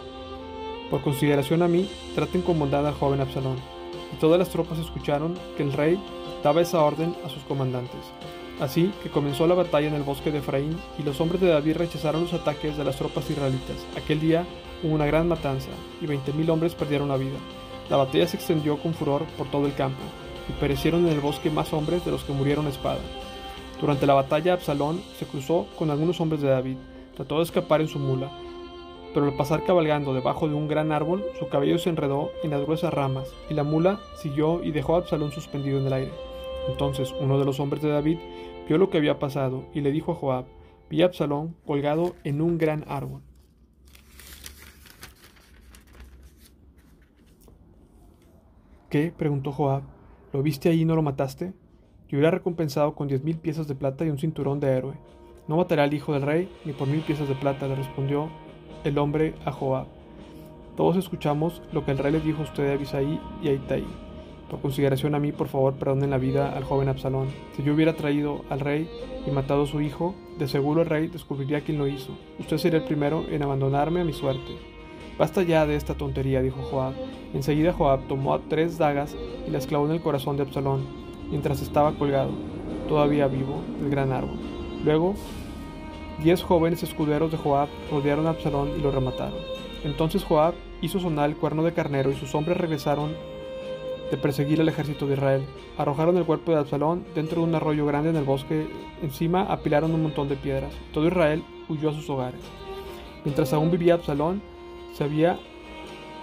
Por 0.89 1.01
consideración 1.01 1.61
a 1.61 1.67
mí, 1.67 1.87
traten 2.15 2.41
con 2.41 2.57
bondad 2.57 2.87
al 2.87 2.95
joven 2.95 3.21
Absalón. 3.21 3.57
Y 4.11 4.15
todas 4.15 4.39
las 4.39 4.49
tropas 4.49 4.79
escucharon 4.79 5.37
que 5.57 5.63
el 5.63 5.73
rey 5.73 5.99
daba 6.43 6.61
esa 6.61 6.83
orden 6.83 7.15
a 7.23 7.29
sus 7.29 7.43
comandantes. 7.43 8.01
Así 8.59 8.91
que 9.01 9.09
comenzó 9.09 9.47
la 9.47 9.55
batalla 9.55 9.87
en 9.87 9.95
el 9.95 10.03
bosque 10.03 10.31
de 10.31 10.39
Efraín 10.39 10.77
y 10.99 11.03
los 11.03 11.19
hombres 11.19 11.41
de 11.41 11.47
David 11.47 11.77
rechazaron 11.77 12.23
los 12.23 12.33
ataques 12.33 12.77
de 12.77 12.83
las 12.83 12.97
tropas 12.97 13.29
israelitas. 13.29 13.85
Aquel 13.97 14.19
día 14.19 14.45
hubo 14.83 14.93
una 14.93 15.05
gran 15.05 15.27
matanza 15.27 15.69
y 16.01 16.05
veinte 16.05 16.31
mil 16.33 16.49
hombres 16.49 16.75
perdieron 16.75 17.09
la 17.09 17.17
vida. 17.17 17.37
La 17.89 17.97
batalla 17.97 18.27
se 18.27 18.37
extendió 18.37 18.77
con 18.77 18.93
furor 18.93 19.23
por 19.37 19.49
todo 19.49 19.65
el 19.65 19.73
campo 19.73 20.01
y 20.47 20.53
perecieron 20.53 21.05
en 21.07 21.13
el 21.13 21.19
bosque 21.19 21.49
más 21.49 21.73
hombres 21.73 22.05
de 22.05 22.11
los 22.11 22.23
que 22.23 22.33
murieron 22.33 22.67
a 22.67 22.69
espada. 22.69 22.99
Durante 23.81 24.05
la 24.05 24.13
batalla 24.13 24.53
Absalón 24.53 25.01
se 25.17 25.25
cruzó 25.25 25.67
con 25.77 25.89
algunos 25.89 26.21
hombres 26.21 26.41
de 26.41 26.49
David, 26.49 26.77
trató 27.15 27.37
de 27.37 27.43
escapar 27.43 27.81
en 27.81 27.87
su 27.87 27.99
mula, 27.99 28.31
pero 29.13 29.25
al 29.25 29.35
pasar 29.35 29.63
cabalgando 29.65 30.13
debajo 30.13 30.47
de 30.47 30.55
un 30.55 30.67
gran 30.67 30.91
árbol, 30.91 31.23
su 31.37 31.47
cabello 31.49 31.77
se 31.77 31.89
enredó 31.89 32.31
en 32.43 32.51
las 32.51 32.61
gruesas 32.61 32.93
ramas, 32.93 33.27
y 33.49 33.53
la 33.53 33.63
mula 33.63 33.99
siguió 34.15 34.63
y 34.63 34.71
dejó 34.71 34.95
a 34.95 34.99
Absalón 34.99 35.31
suspendido 35.31 35.79
en 35.79 35.87
el 35.87 35.93
aire. 35.93 36.11
Entonces 36.69 37.13
uno 37.19 37.37
de 37.37 37.45
los 37.45 37.59
hombres 37.59 37.83
de 37.83 37.89
David 37.89 38.17
vio 38.67 38.77
lo 38.77 38.89
que 38.89 38.97
había 38.97 39.19
pasado 39.19 39.65
y 39.73 39.81
le 39.81 39.91
dijo 39.91 40.11
a 40.11 40.15
Joab, 40.15 40.45
vi 40.89 41.01
a 41.01 41.05
Absalón 41.05 41.55
colgado 41.65 42.15
en 42.23 42.41
un 42.41 42.57
gran 42.57 42.85
árbol. 42.87 43.21
¿Qué? 48.89 49.11
preguntó 49.11 49.51
Joab. 49.51 49.83
¿Lo 50.31 50.43
viste 50.43 50.69
ahí 50.69 50.81
y 50.81 50.85
no 50.85 50.95
lo 50.95 51.01
mataste? 51.01 51.53
Yo 52.07 52.17
hubiera 52.17 52.31
recompensado 52.31 52.93
con 52.93 53.07
diez 53.07 53.23
mil 53.23 53.37
piezas 53.37 53.67
de 53.67 53.73
plata 53.73 54.05
y 54.05 54.09
un 54.09 54.19
cinturón 54.19 54.59
de 54.59 54.67
héroe. 54.67 54.93
No 55.47 55.57
mataré 55.57 55.81
al 55.81 55.93
hijo 55.93 56.13
del 56.13 56.21
rey 56.21 56.49
ni 56.63 56.73
por 56.73 56.87
mil 56.87 57.01
piezas 57.01 57.27
de 57.27 57.35
plata, 57.35 57.67
le 57.67 57.75
respondió 57.75 58.29
el 58.83 58.97
hombre 58.99 59.33
a 59.45 59.51
Joab. 59.51 59.87
Todos 60.77 60.95
escuchamos 60.97 61.61
lo 61.71 61.85
que 61.85 61.91
el 61.91 61.97
rey 61.97 62.11
le 62.11 62.19
dijo 62.19 62.41
a 62.41 62.45
usted 62.45 62.69
a 62.69 62.73
Abisaí 62.73 63.19
y 63.41 63.47
a 63.47 63.53
Itaí. 63.53 63.87
Por 64.49 64.61
consideración 64.61 65.15
a 65.15 65.19
mí, 65.19 65.31
por 65.31 65.47
favor, 65.47 65.73
perdonen 65.73 66.09
la 66.09 66.17
vida 66.17 66.53
al 66.55 66.63
joven 66.63 66.89
Absalón. 66.89 67.27
Si 67.55 67.63
yo 67.63 67.73
hubiera 67.73 67.95
traído 67.95 68.43
al 68.49 68.59
rey 68.59 68.89
y 69.25 69.31
matado 69.31 69.63
a 69.63 69.67
su 69.67 69.81
hijo, 69.81 70.15
de 70.37 70.47
seguro 70.47 70.81
el 70.81 70.89
rey 70.89 71.07
descubriría 71.07 71.61
quién 71.61 71.77
lo 71.77 71.87
hizo. 71.87 72.17
Usted 72.39 72.57
sería 72.57 72.79
el 72.79 72.85
primero 72.85 73.25
en 73.29 73.43
abandonarme 73.43 74.01
a 74.01 74.05
mi 74.05 74.13
suerte. 74.13 74.51
Basta 75.17 75.43
ya 75.43 75.65
de 75.65 75.75
esta 75.75 75.95
tontería, 75.95 76.41
dijo 76.41 76.61
Joab. 76.63 76.93
Enseguida 77.33 77.73
Joab 77.73 78.07
tomó 78.07 78.39
tres 78.39 78.77
dagas 78.77 79.15
y 79.47 79.51
las 79.51 79.67
clavó 79.67 79.85
en 79.85 79.93
el 79.93 80.01
corazón 80.01 80.37
de 80.37 80.43
Absalón, 80.43 80.85
mientras 81.29 81.61
estaba 81.61 81.93
colgado, 81.93 82.31
todavía 82.87 83.27
vivo, 83.27 83.61
del 83.79 83.89
gran 83.89 84.11
árbol. 84.11 84.39
Luego 84.83 85.15
Diez 86.21 86.43
jóvenes 86.43 86.83
escuderos 86.83 87.31
de 87.31 87.37
Joab 87.37 87.67
rodearon 87.91 88.27
a 88.27 88.31
Absalón 88.31 88.69
y 88.77 88.81
lo 88.81 88.91
remataron. 88.91 89.39
Entonces 89.83 90.23
Joab 90.23 90.53
hizo 90.81 90.99
sonar 90.99 91.29
el 91.29 91.35
cuerno 91.35 91.63
de 91.63 91.73
carnero 91.73 92.11
y 92.11 92.15
sus 92.15 92.33
hombres 92.35 92.57
regresaron 92.57 93.13
de 94.11 94.17
perseguir 94.17 94.61
al 94.61 94.69
ejército 94.69 95.07
de 95.07 95.13
Israel. 95.13 95.45
Arrojaron 95.77 96.17
el 96.17 96.25
cuerpo 96.25 96.51
de 96.51 96.59
Absalón 96.59 97.05
dentro 97.15 97.41
de 97.41 97.47
un 97.47 97.55
arroyo 97.55 97.85
grande 97.85 98.09
en 98.09 98.15
el 98.15 98.23
bosque. 98.23 98.67
Encima 99.01 99.43
apilaron 99.43 99.93
un 99.93 100.03
montón 100.03 100.29
de 100.29 100.35
piedras. 100.35 100.73
Todo 100.93 101.07
Israel 101.07 101.43
huyó 101.69 101.89
a 101.89 101.93
sus 101.93 102.09
hogares. 102.09 102.41
Mientras 103.25 103.53
aún 103.53 103.71
vivía 103.71 103.95
Absalón, 103.95 104.41
se 104.93 105.03
había 105.03 105.39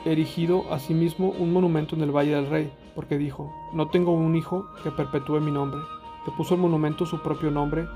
erigido 0.05 0.73
a 0.73 0.79
sí 0.79 0.95
mismo 0.95 1.31
un 1.31 1.53
monumento 1.53 1.97
en 1.97 2.03
el 2.03 2.11
Valle 2.11 2.35
del 2.35 2.49
Rey, 2.49 2.73
porque 2.95 3.19
dijo, 3.19 3.53
no 3.73 3.89
tengo 3.89 4.13
un 4.13 4.37
hijo 4.37 4.67
que 4.83 4.91
perpetúe 4.91 5.41
mi 5.41 5.51
nombre. 5.51 5.81
Le 6.27 6.33
puso 6.37 6.55
el 6.55 6.61
monumento 6.61 7.07
su 7.07 7.21
propio 7.23 7.51
nombre 7.51 7.87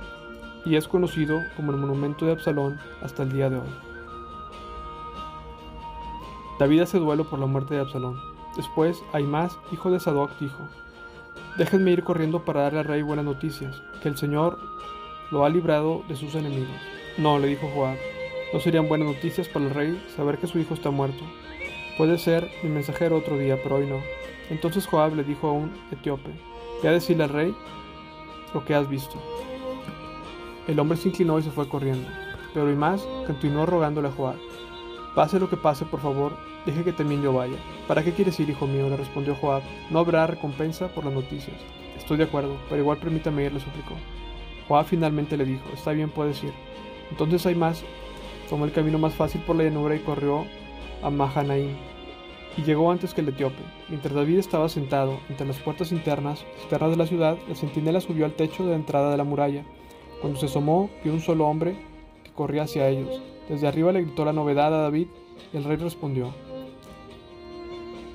y 0.64 0.76
es 0.76 0.88
conocido 0.88 1.41
como 1.57 1.73
el 1.73 1.79
monumento 1.79 2.25
de 2.26 2.33
Absalón 2.33 2.79
hasta 3.03 3.23
el 3.23 3.33
día 3.33 3.50
de 3.50 3.57
hoy. 3.57 3.69
David 6.59 6.81
hace 6.81 6.99
duelo 6.99 7.25
por 7.29 7.38
la 7.38 7.47
muerte 7.47 7.75
de 7.75 7.81
Absalón. 7.81 8.34
Después, 8.56 9.02
Aimás, 9.12 9.58
hijo 9.73 9.90
de 9.90 10.00
Sadoc, 10.00 10.38
dijo, 10.38 10.68
Déjenme 11.56 11.92
ir 11.92 12.02
corriendo 12.02 12.44
para 12.44 12.62
darle 12.62 12.80
al 12.80 12.84
rey 12.84 13.02
buenas 13.02 13.25
noticias, 13.25 13.82
que 14.02 14.08
el 14.08 14.16
Señor 14.16 14.58
lo 15.30 15.44
ha 15.44 15.49
librado 15.49 16.02
de 16.08 16.16
sus 16.16 16.34
enemigos. 16.34 16.76
No, 17.16 17.38
le 17.38 17.49
dijo 17.49 17.70
Joab, 17.73 17.96
no 18.52 18.61
serían 18.61 18.88
buenas 18.88 19.08
noticias 19.08 19.49
para 19.49 19.66
el 19.66 19.75
rey 19.75 20.04
saber 20.16 20.38
que 20.38 20.46
su 20.46 20.58
hijo 20.58 20.75
está 20.75 20.90
muerto. 20.90 21.25
Puede 21.96 22.18
ser 22.18 22.50
mi 22.62 22.70
mensajero 22.70 23.16
otro 23.16 23.38
día, 23.38 23.56
pero 23.62 23.76
hoy 23.76 23.87
no. 23.87 24.00
Entonces 24.50 24.87
Joab 24.87 25.14
le 25.14 25.25
dijo 25.25 25.49
a 25.49 25.52
un 25.52 25.73
etíope, 25.92 26.30
ve 26.82 26.88
a 26.88 26.92
decirle 26.92 27.25
al 27.25 27.30
rey 27.30 27.54
lo 28.52 28.64
que 28.64 28.75
has 28.75 28.88
visto. 28.88 29.14
El 30.66 30.78
hombre 30.80 30.99
se 30.99 31.08
inclinó 31.08 31.38
y 31.38 31.42
se 31.42 31.50
fue 31.50 31.68
corriendo, 31.68 32.08
pero 32.52 32.66
más 32.75 33.00
continuó 33.26 33.66
rogándole 33.66 34.08
a 34.08 34.12
Joab. 34.12 34.37
Pase 35.14 35.38
lo 35.38 35.49
que 35.49 35.56
pase, 35.56 35.85
por 35.85 36.00
favor, 36.00 36.37
deje 36.66 36.83
que 36.83 36.92
también 36.92 37.23
yo 37.23 37.33
vaya. 37.33 37.56
¿Para 37.87 38.02
qué 38.02 38.12
quieres 38.12 38.38
ir, 38.40 38.50
hijo 38.50 38.66
mío? 38.66 38.88
le 38.88 38.97
respondió 38.97 39.35
Joab. 39.37 39.62
No 39.90 40.00
habrá 40.00 40.26
recompensa 40.26 40.88
por 40.88 41.04
las 41.04 41.14
noticias. 41.14 41.56
Estoy 41.97 42.16
de 42.16 42.25
acuerdo, 42.25 42.56
pero 42.68 42.83
igual 42.83 42.99
permítame 42.99 43.44
ir, 43.44 43.52
le 43.52 43.61
suplicó. 43.61 43.94
Joab 44.66 44.87
finalmente 44.87 45.37
le 45.37 45.44
dijo, 45.44 45.64
está 45.73 45.92
bien, 45.92 46.11
puedes 46.11 46.42
ir. 46.42 46.52
Entonces 47.11 47.56
más 47.56 47.85
tomó 48.49 48.64
el 48.64 48.73
camino 48.73 48.99
más 48.99 49.14
fácil 49.14 49.40
por 49.42 49.56
la 49.56 49.64
llanura 49.64 49.94
y 49.94 50.00
corrió 50.00 50.44
a 51.02 51.11
Mahanaim, 51.11 51.76
y 52.56 52.62
llegó 52.62 52.90
antes 52.90 53.14
que 53.14 53.21
el 53.21 53.28
etíope. 53.28 53.62
Mientras 53.88 54.14
David 54.14 54.38
estaba 54.38 54.68
sentado 54.68 55.21
entre 55.28 55.47
las 55.47 55.59
puertas 55.59 55.92
internas, 55.92 56.44
externas 56.59 56.90
de 56.90 56.97
la 56.97 57.06
ciudad, 57.06 57.37
el 57.49 57.56
centinela 57.56 58.00
subió 58.00 58.25
al 58.25 58.35
techo 58.35 58.64
de 58.64 58.71
la 58.71 58.76
entrada 58.76 59.11
de 59.11 59.16
la 59.16 59.25
muralla 59.25 59.64
cuando 60.25 60.40
se 60.40 60.47
asomó, 60.47 60.88
vio 61.02 61.12
un 61.12 61.21
solo 61.21 61.47
hombre 61.47 61.76
que 62.23 62.33
corría 62.33 62.62
hacia 62.62 62.88
ellos. 62.88 63.21
Desde 63.49 63.67
arriba 63.67 63.93
le 63.93 64.03
gritó 64.03 64.25
la 64.25 64.33
novedad 64.33 64.75
a 64.75 64.83
David 64.83 65.09
y 65.53 65.57
el 65.57 65.65
rey 65.65 65.77
respondió, 65.77 66.33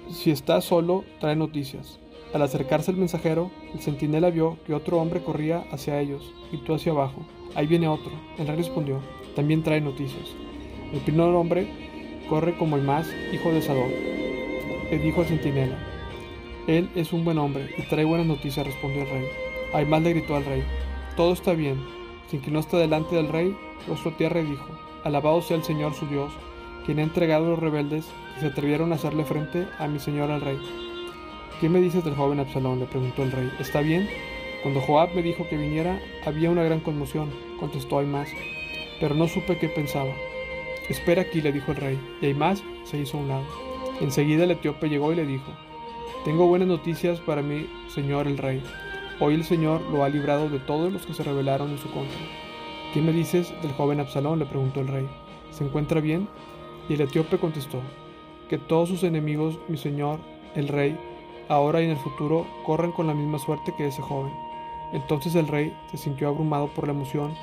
Si 0.10 0.32
está 0.32 0.62
solo, 0.62 1.04
trae 1.20 1.36
noticias. 1.36 2.00
Al 2.34 2.42
acercarse 2.42 2.92
el 2.92 2.98
mensajero, 2.98 3.52
el 3.74 3.80
centinela 3.80 4.30
vio 4.30 4.58
que 4.66 4.74
otro 4.74 5.00
hombre 5.00 5.24
corría 5.24 5.66
hacia 5.72 6.00
ellos, 6.00 6.34
gritó 6.52 6.76
hacia 6.76 6.92
abajo, 6.92 7.26
Ahí 7.56 7.66
viene 7.66 7.88
otro. 7.88 8.12
El 8.38 8.48
rey 8.48 8.58
respondió, 8.58 9.00
También 9.36 9.64
trae 9.64 9.82
noticias. 9.82 10.30
El 10.94 11.00
primer 11.02 11.28
hombre 11.28 11.68
corre 12.30 12.58
como 12.58 12.76
el 12.76 12.84
más, 12.84 13.08
hijo 13.34 13.52
de 13.52 13.62
Sadok. 13.62 13.90
Le 14.92 15.00
dijo 15.00 15.22
al 15.22 15.28
centinela, 15.28 15.78
Él 16.68 16.90
es 16.96 17.14
un 17.14 17.26
buen 17.26 17.38
hombre 17.38 17.70
y 17.78 17.82
trae 17.84 18.06
buenas 18.06 18.28
noticias, 18.28 18.66
respondió 18.66 19.04
el 19.04 19.10
rey. 19.10 19.86
más 19.86 20.02
le 20.02 20.12
gritó 20.12 20.36
al 20.36 20.46
rey, 20.46 20.64
Todo 21.16 21.34
está 21.34 21.54
bien, 21.54 21.80
se 22.30 22.38
inclinó 22.38 22.60
hasta 22.60 22.78
delante 22.78 23.16
del 23.16 23.30
rey, 23.30 23.56
rostro 23.88 24.14
tierra 24.14 24.42
y 24.42 24.46
dijo, 24.46 24.88
Alabado 25.03 25.41
sea 25.41 25.58
el 25.58 25.63
Señor 25.63 25.94
su 25.94 26.06
Dios, 26.08 26.32
quien 26.86 27.00
ha 27.00 27.03
entregado 27.03 27.46
a 27.46 27.50
los 27.50 27.60
rebeldes 27.60 28.06
que 28.36 28.41
se 28.41 28.48
atrevieron 28.48 28.91
a 28.91 28.96
hacerle 28.96 29.24
frente 29.24 29.68
a 29.77 29.88
mi 29.88 30.00
señor 30.00 30.32
al 30.32 30.41
rey. 30.41 30.58
¿Qué 31.62 31.70
me 31.70 31.82
dices 31.82 32.03
del 32.03 32.15
joven 32.15 32.39
Absalón? 32.39 32.79
le 32.79 32.86
preguntó 32.86 33.24
el 33.24 33.32
rey. 33.32 33.51
¿Está 33.60 33.82
bien? 33.82 34.10
Cuando 34.62 34.82
Joab 34.82 35.13
me 35.13 35.22
dijo 35.22 35.48
que 35.48 35.58
viniera, 35.58 36.01
había 36.25 36.50
una 36.50 36.63
gran 36.63 36.79
conmoción, 36.79 37.29
contestó 37.60 38.00
Aimás, 38.00 38.29
pero 39.00 39.15
no 39.15 39.27
supe 39.27 39.58
qué 39.58 39.70
pensaba. 39.70 40.13
Espera 40.89 41.22
aquí, 41.22 41.41
le 41.41 41.51
dijo 41.51 41.72
el 41.72 41.77
rey, 41.77 42.00
y 42.22 42.27
Aimás 42.27 42.63
se 42.84 42.98
hizo 42.98 43.18
a 43.18 43.22
un 43.22 43.27
lado. 43.27 43.46
Enseguida 44.01 44.44
el 44.46 44.51
etíope 44.51 44.89
llegó 44.89 45.12
y 45.13 45.15
le 45.15 45.25
dijo, 45.25 45.51
Tengo 46.25 46.48
buenas 46.48 46.68
noticias 46.68 47.20
para 47.20 47.41
mi 47.41 47.68
señor 47.94 48.27
el 48.27 48.38
rey. 48.38 48.62
Hoy 49.22 49.34
el 49.34 49.44
Señor 49.44 49.82
lo 49.91 50.06
ha 50.06 50.10
librado 50.10 50.50
de 50.50 50.60
todos 50.60 50.94
los 50.94 51.06
que 51.06 51.13
se 51.13 51.24
rebelaron 51.24 51.72
en 51.72 51.77
su 51.77 51.91
contra. 51.91 52.18
¿Qué 52.93 53.03
me 53.03 53.12
dices 53.12 53.53
del 53.62 53.72
joven 53.74 54.00
Absalón? 54.00 54.39
le 54.39 54.46
preguntó 54.46 54.79
el 54.81 54.88
rey. 54.88 55.08
¿Se 55.51 55.63
encuentra 55.63 56.01
bien? 56.01 56.27
Y 56.89 56.96
el 56.96 57.01
etíope 57.01 57.38
contestó, 57.38 57.79
que 58.50 58.58
todos 58.58 58.89
sus 58.89 59.03
enemigos, 59.03 59.60
mi 59.67 59.77
señor, 59.77 60.19
el 60.55 60.67
rey, 60.67 60.98
ahora 61.50 61.81
y 61.81 61.86
en 61.86 61.91
el 61.91 61.98
futuro, 61.98 62.48
corran 62.65 62.91
con 62.91 63.05
la 63.05 63.13
misma 63.13 63.38
suerte 63.38 63.75
que 63.77 63.86
ese 63.86 64.01
joven. 64.01 64.34
Entonces 64.91 65.36
el 65.36 65.48
rey 65.48 65.72
se 65.91 65.98
sintió 65.98 66.29
abrumado 66.29 66.67
por 66.74 66.88
la 66.88 66.93
emoción, 66.93 67.36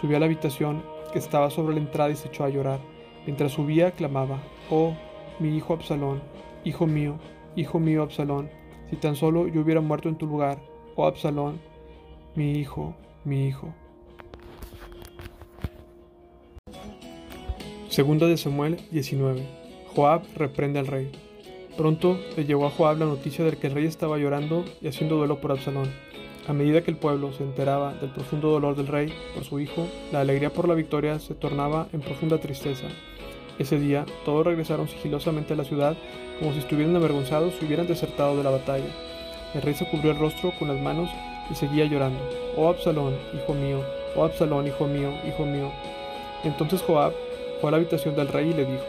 subió 0.00 0.16
a 0.16 0.20
la 0.20 0.26
habitación 0.26 0.82
que 1.12 1.18
estaba 1.18 1.50
sobre 1.50 1.74
la 1.74 1.82
entrada 1.82 2.10
y 2.10 2.16
se 2.16 2.28
echó 2.28 2.44
a 2.44 2.48
llorar. 2.48 2.80
Mientras 3.26 3.52
subía, 3.52 3.90
clamaba, 3.90 4.38
Oh, 4.70 4.94
mi 5.38 5.54
hijo 5.54 5.74
Absalón, 5.74 6.22
hijo 6.64 6.86
mío, 6.86 7.18
hijo 7.56 7.78
mío 7.78 8.02
Absalón, 8.02 8.48
si 8.88 8.96
tan 8.96 9.16
solo 9.16 9.48
yo 9.48 9.60
hubiera 9.60 9.82
muerto 9.82 10.08
en 10.08 10.16
tu 10.16 10.26
lugar, 10.26 10.62
oh 10.96 11.06
Absalón, 11.06 11.60
mi 12.34 12.52
hijo, 12.52 12.94
mi 13.24 13.46
hijo. 13.46 13.74
Segunda 17.98 18.28
de 18.28 18.36
Samuel 18.36 18.76
19. 18.92 19.42
Joab 19.92 20.22
reprende 20.36 20.78
al 20.78 20.86
rey. 20.86 21.10
Pronto 21.76 22.16
le 22.36 22.44
llegó 22.44 22.64
a 22.64 22.70
Joab 22.70 22.98
la 22.98 23.06
noticia 23.06 23.44
de 23.44 23.56
que 23.56 23.66
el 23.66 23.72
rey 23.72 23.86
estaba 23.86 24.18
llorando 24.18 24.64
y 24.80 24.86
haciendo 24.86 25.16
duelo 25.16 25.40
por 25.40 25.50
Absalón. 25.50 25.90
A 26.46 26.52
medida 26.52 26.82
que 26.82 26.92
el 26.92 26.96
pueblo 26.96 27.32
se 27.32 27.42
enteraba 27.42 27.94
del 27.94 28.10
profundo 28.10 28.50
dolor 28.50 28.76
del 28.76 28.86
rey 28.86 29.12
por 29.34 29.42
su 29.42 29.58
hijo, 29.58 29.88
la 30.12 30.20
alegría 30.20 30.50
por 30.50 30.68
la 30.68 30.76
victoria 30.76 31.18
se 31.18 31.34
tornaba 31.34 31.88
en 31.92 32.00
profunda 32.00 32.38
tristeza. 32.38 32.86
Ese 33.58 33.80
día, 33.80 34.06
todos 34.24 34.46
regresaron 34.46 34.86
sigilosamente 34.86 35.54
a 35.54 35.56
la 35.56 35.64
ciudad 35.64 35.96
como 36.38 36.52
si 36.52 36.60
estuvieran 36.60 36.94
avergonzados 36.94 37.54
y 37.60 37.64
hubieran 37.64 37.88
desertado 37.88 38.36
de 38.36 38.44
la 38.44 38.50
batalla. 38.50 38.94
El 39.54 39.62
rey 39.62 39.74
se 39.74 39.90
cubrió 39.90 40.12
el 40.12 40.20
rostro 40.20 40.52
con 40.56 40.68
las 40.68 40.80
manos 40.80 41.10
y 41.50 41.56
seguía 41.56 41.86
llorando. 41.86 42.20
Oh 42.56 42.68
Absalón, 42.68 43.14
hijo 43.34 43.54
mío, 43.54 43.80
oh 44.14 44.22
Absalón, 44.22 44.68
hijo 44.68 44.86
mío, 44.86 45.12
hijo 45.26 45.44
mío. 45.44 45.72
Entonces 46.44 46.80
Joab 46.82 47.12
fue 47.60 47.68
a 47.68 47.70
la 47.72 47.76
habitación 47.78 48.14
del 48.14 48.28
rey 48.28 48.50
y 48.50 48.54
le 48.54 48.64
dijo, 48.64 48.84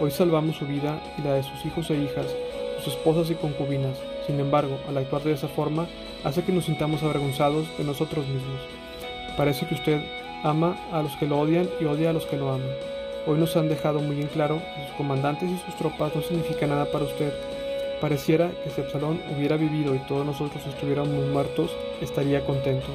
Hoy 0.00 0.10
salvamos 0.10 0.56
su 0.56 0.66
vida 0.66 1.00
y 1.18 1.22
la 1.22 1.34
de 1.34 1.42
sus 1.42 1.64
hijos 1.66 1.90
e 1.90 1.96
hijas, 1.96 2.26
sus 2.84 2.94
esposas 2.94 3.30
y 3.30 3.34
concubinas. 3.34 3.98
Sin 4.26 4.38
embargo, 4.38 4.78
al 4.88 4.96
actuar 4.96 5.22
de 5.22 5.32
esa 5.32 5.48
forma, 5.48 5.88
hace 6.24 6.44
que 6.44 6.52
nos 6.52 6.66
sintamos 6.66 7.02
avergonzados 7.02 7.66
de 7.76 7.84
nosotros 7.84 8.26
mismos. 8.26 8.60
Parece 9.36 9.66
que 9.66 9.74
usted 9.74 10.00
ama 10.44 10.76
a 10.92 11.02
los 11.02 11.16
que 11.16 11.26
lo 11.26 11.40
odian 11.40 11.68
y 11.80 11.84
odia 11.84 12.10
a 12.10 12.12
los 12.12 12.26
que 12.26 12.36
lo 12.36 12.50
aman. 12.50 12.70
Hoy 13.26 13.38
nos 13.38 13.56
han 13.56 13.68
dejado 13.68 14.00
muy 14.00 14.20
en 14.20 14.28
claro 14.28 14.62
que 14.74 14.86
sus 14.86 14.96
comandantes 14.96 15.50
y 15.50 15.58
sus 15.58 15.76
tropas 15.76 16.14
no 16.14 16.22
significan 16.22 16.70
nada 16.70 16.86
para 16.86 17.04
usted. 17.04 17.32
Pareciera 18.00 18.50
que 18.62 18.70
si 18.70 18.80
Absalón 18.80 19.20
hubiera 19.36 19.56
vivido 19.56 19.94
y 19.94 19.98
todos 20.06 20.24
nosotros 20.24 20.64
estuviéramos 20.66 21.26
muertos, 21.28 21.72
estaría 22.00 22.46
contento. 22.46 22.86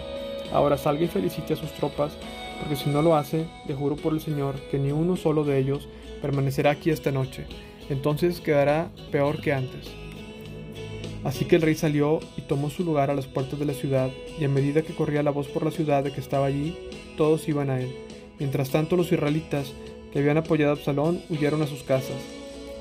Ahora 0.54 0.78
salga 0.78 1.04
y 1.04 1.08
felicite 1.08 1.54
a 1.54 1.58
sus 1.58 1.72
tropas, 1.74 2.14
porque 2.60 2.76
si 2.76 2.90
no 2.90 3.02
lo 3.02 3.16
hace, 3.16 3.46
le 3.68 3.74
juro 3.74 3.96
por 3.96 4.14
el 4.14 4.22
Señor 4.22 4.56
que 4.72 4.80
ni 4.80 4.92
uno 4.92 5.16
solo 5.16 5.44
de 5.44 5.58
ellos 5.60 5.88
permanecerá 6.22 6.72
aquí 6.72 6.90
esta 6.90 7.12
noche. 7.12 7.46
Entonces 7.90 8.40
quedará 8.40 8.90
peor 9.12 9.42
que 9.42 9.54
antes. 9.54 9.92
Así 11.24 11.46
que 11.46 11.56
el 11.56 11.62
rey 11.62 11.76
salió 11.76 12.20
y 12.38 12.42
tomó 12.42 12.70
su 12.70 12.84
lugar 12.84 13.10
a 13.10 13.16
las 13.16 13.28
puertas 13.28 13.58
de 13.58 13.66
la 13.66 13.74
ciudad, 13.74 14.10
y 14.40 14.44
a 14.44 14.50
medida 14.50 14.82
que 14.82 14.94
corría 14.94 15.24
la 15.24 15.32
voz 15.32 15.48
por 15.48 15.64
la 15.64 15.72
ciudad 15.72 16.04
de 16.04 16.12
que 16.12 16.20
estaba 16.20 16.48
allí, 16.48 16.78
todos 17.18 17.48
iban 17.48 17.70
a 17.70 17.80
él. 17.80 17.96
Mientras 18.40 18.72
tanto 18.72 18.98
los 18.98 19.12
israelitas 19.12 19.72
que 20.12 20.20
habían 20.20 20.38
apoyado 20.38 20.72
a 20.72 20.76
Absalón 20.76 21.22
huyeron 21.30 21.62
a 21.62 21.68
sus 21.68 21.84
casas. 21.84 22.18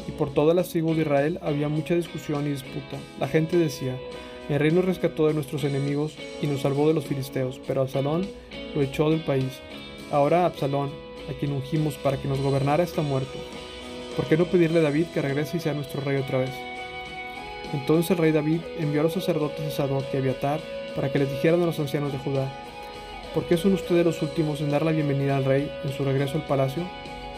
Y 0.09 0.13
por 0.13 0.35
todas 0.35 0.57
las 0.57 0.71
tribus 0.71 0.97
de 0.97 1.03
Israel 1.03 1.39
había 1.43 1.69
mucha 1.69 1.95
discusión 1.95 2.47
y 2.47 2.51
disputa. 2.51 2.99
La 3.21 3.29
gente 3.29 3.57
decía, 3.57 3.97
el 4.49 4.59
rey 4.59 4.71
nos 4.71 4.85
rescató 4.85 5.29
de 5.29 5.35
nuestros 5.35 5.65
enemigos 5.65 6.15
y 6.41 6.47
nos 6.47 6.63
salvó 6.63 6.89
de 6.89 6.95
los 6.95 7.07
filisteos, 7.07 7.61
pero 7.67 7.83
Absalón 7.83 8.27
lo 8.75 8.83
echó 8.83 9.11
del 9.11 9.21
país. 9.21 9.61
Ahora 10.11 10.45
Absalón, 10.47 10.91
a 11.31 11.39
quien 11.39 11.53
ungimos 11.53 11.95
para 11.95 12.17
que 12.17 12.29
nos 12.29 12.41
gobernara, 12.41 12.83
está 12.83 13.03
muerto. 13.03 13.39
¿Por 14.17 14.27
qué 14.27 14.37
no 14.37 14.45
pedirle 14.45 14.81
a 14.81 14.83
David 14.83 15.07
que 15.15 15.23
regrese 15.23 15.57
y 15.57 15.61
sea 15.61 15.75
nuestro 15.75 16.01
rey 16.03 16.17
otra 16.17 16.39
vez? 16.39 16.51
Entonces 17.73 18.11
el 18.11 18.19
rey 18.19 18.33
David 18.33 18.61
envió 18.79 19.01
a 19.01 19.05
los 19.05 19.15
sacerdotes 19.15 19.65
de 19.65 19.71
Sadoc 19.71 20.05
y 20.13 20.19
Abiatar 20.19 20.61
para 20.95 21.11
que 21.11 21.19
les 21.19 21.31
dijeran 21.31 21.63
a 21.63 21.67
los 21.67 21.79
ancianos 21.79 22.13
de 22.13 22.19
Judá, 22.19 22.53
¿por 23.33 23.45
qué 23.45 23.57
son 23.57 23.73
ustedes 23.73 24.05
los 24.05 24.21
últimos 24.21 24.61
en 24.61 24.71
dar 24.71 24.85
la 24.85 24.93
bienvenida 24.93 25.37
al 25.37 25.45
rey 25.45 25.71
en 25.83 25.93
su 25.93 26.05
regreso 26.05 26.35
al 26.35 26.45
palacio? 26.45 26.83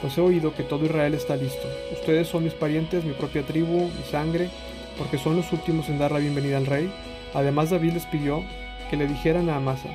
Pues 0.01 0.19
he 0.19 0.21
oído 0.21 0.53
que 0.55 0.65
todo 0.65 0.85
Israel 0.85 1.15
está 1.15 1.37
listo. 1.37 1.69
Ustedes 1.93 2.27
son 2.27 2.45
mis 2.45 2.55
parientes, 2.55 3.05
mi 3.05 3.13
propia 3.13 3.43
tribu, 3.43 3.89
mi 3.89 4.05
sangre, 4.11 4.51
porque 4.99 5.19
son 5.19 5.37
los 5.37 5.53
últimos 5.53 5.89
en 5.89 5.99
dar 5.99 6.11
la 6.11 6.19
bienvenida 6.19 6.57
al 6.57 6.67
rey. 6.67 6.93
Además 7.35 7.71
David 7.71 7.93
les 7.93 8.07
pidió 8.07 8.43
que 8.89 8.97
le 8.97 9.07
dijeran 9.07 9.49
a 9.51 9.57
Amasa, 9.57 9.89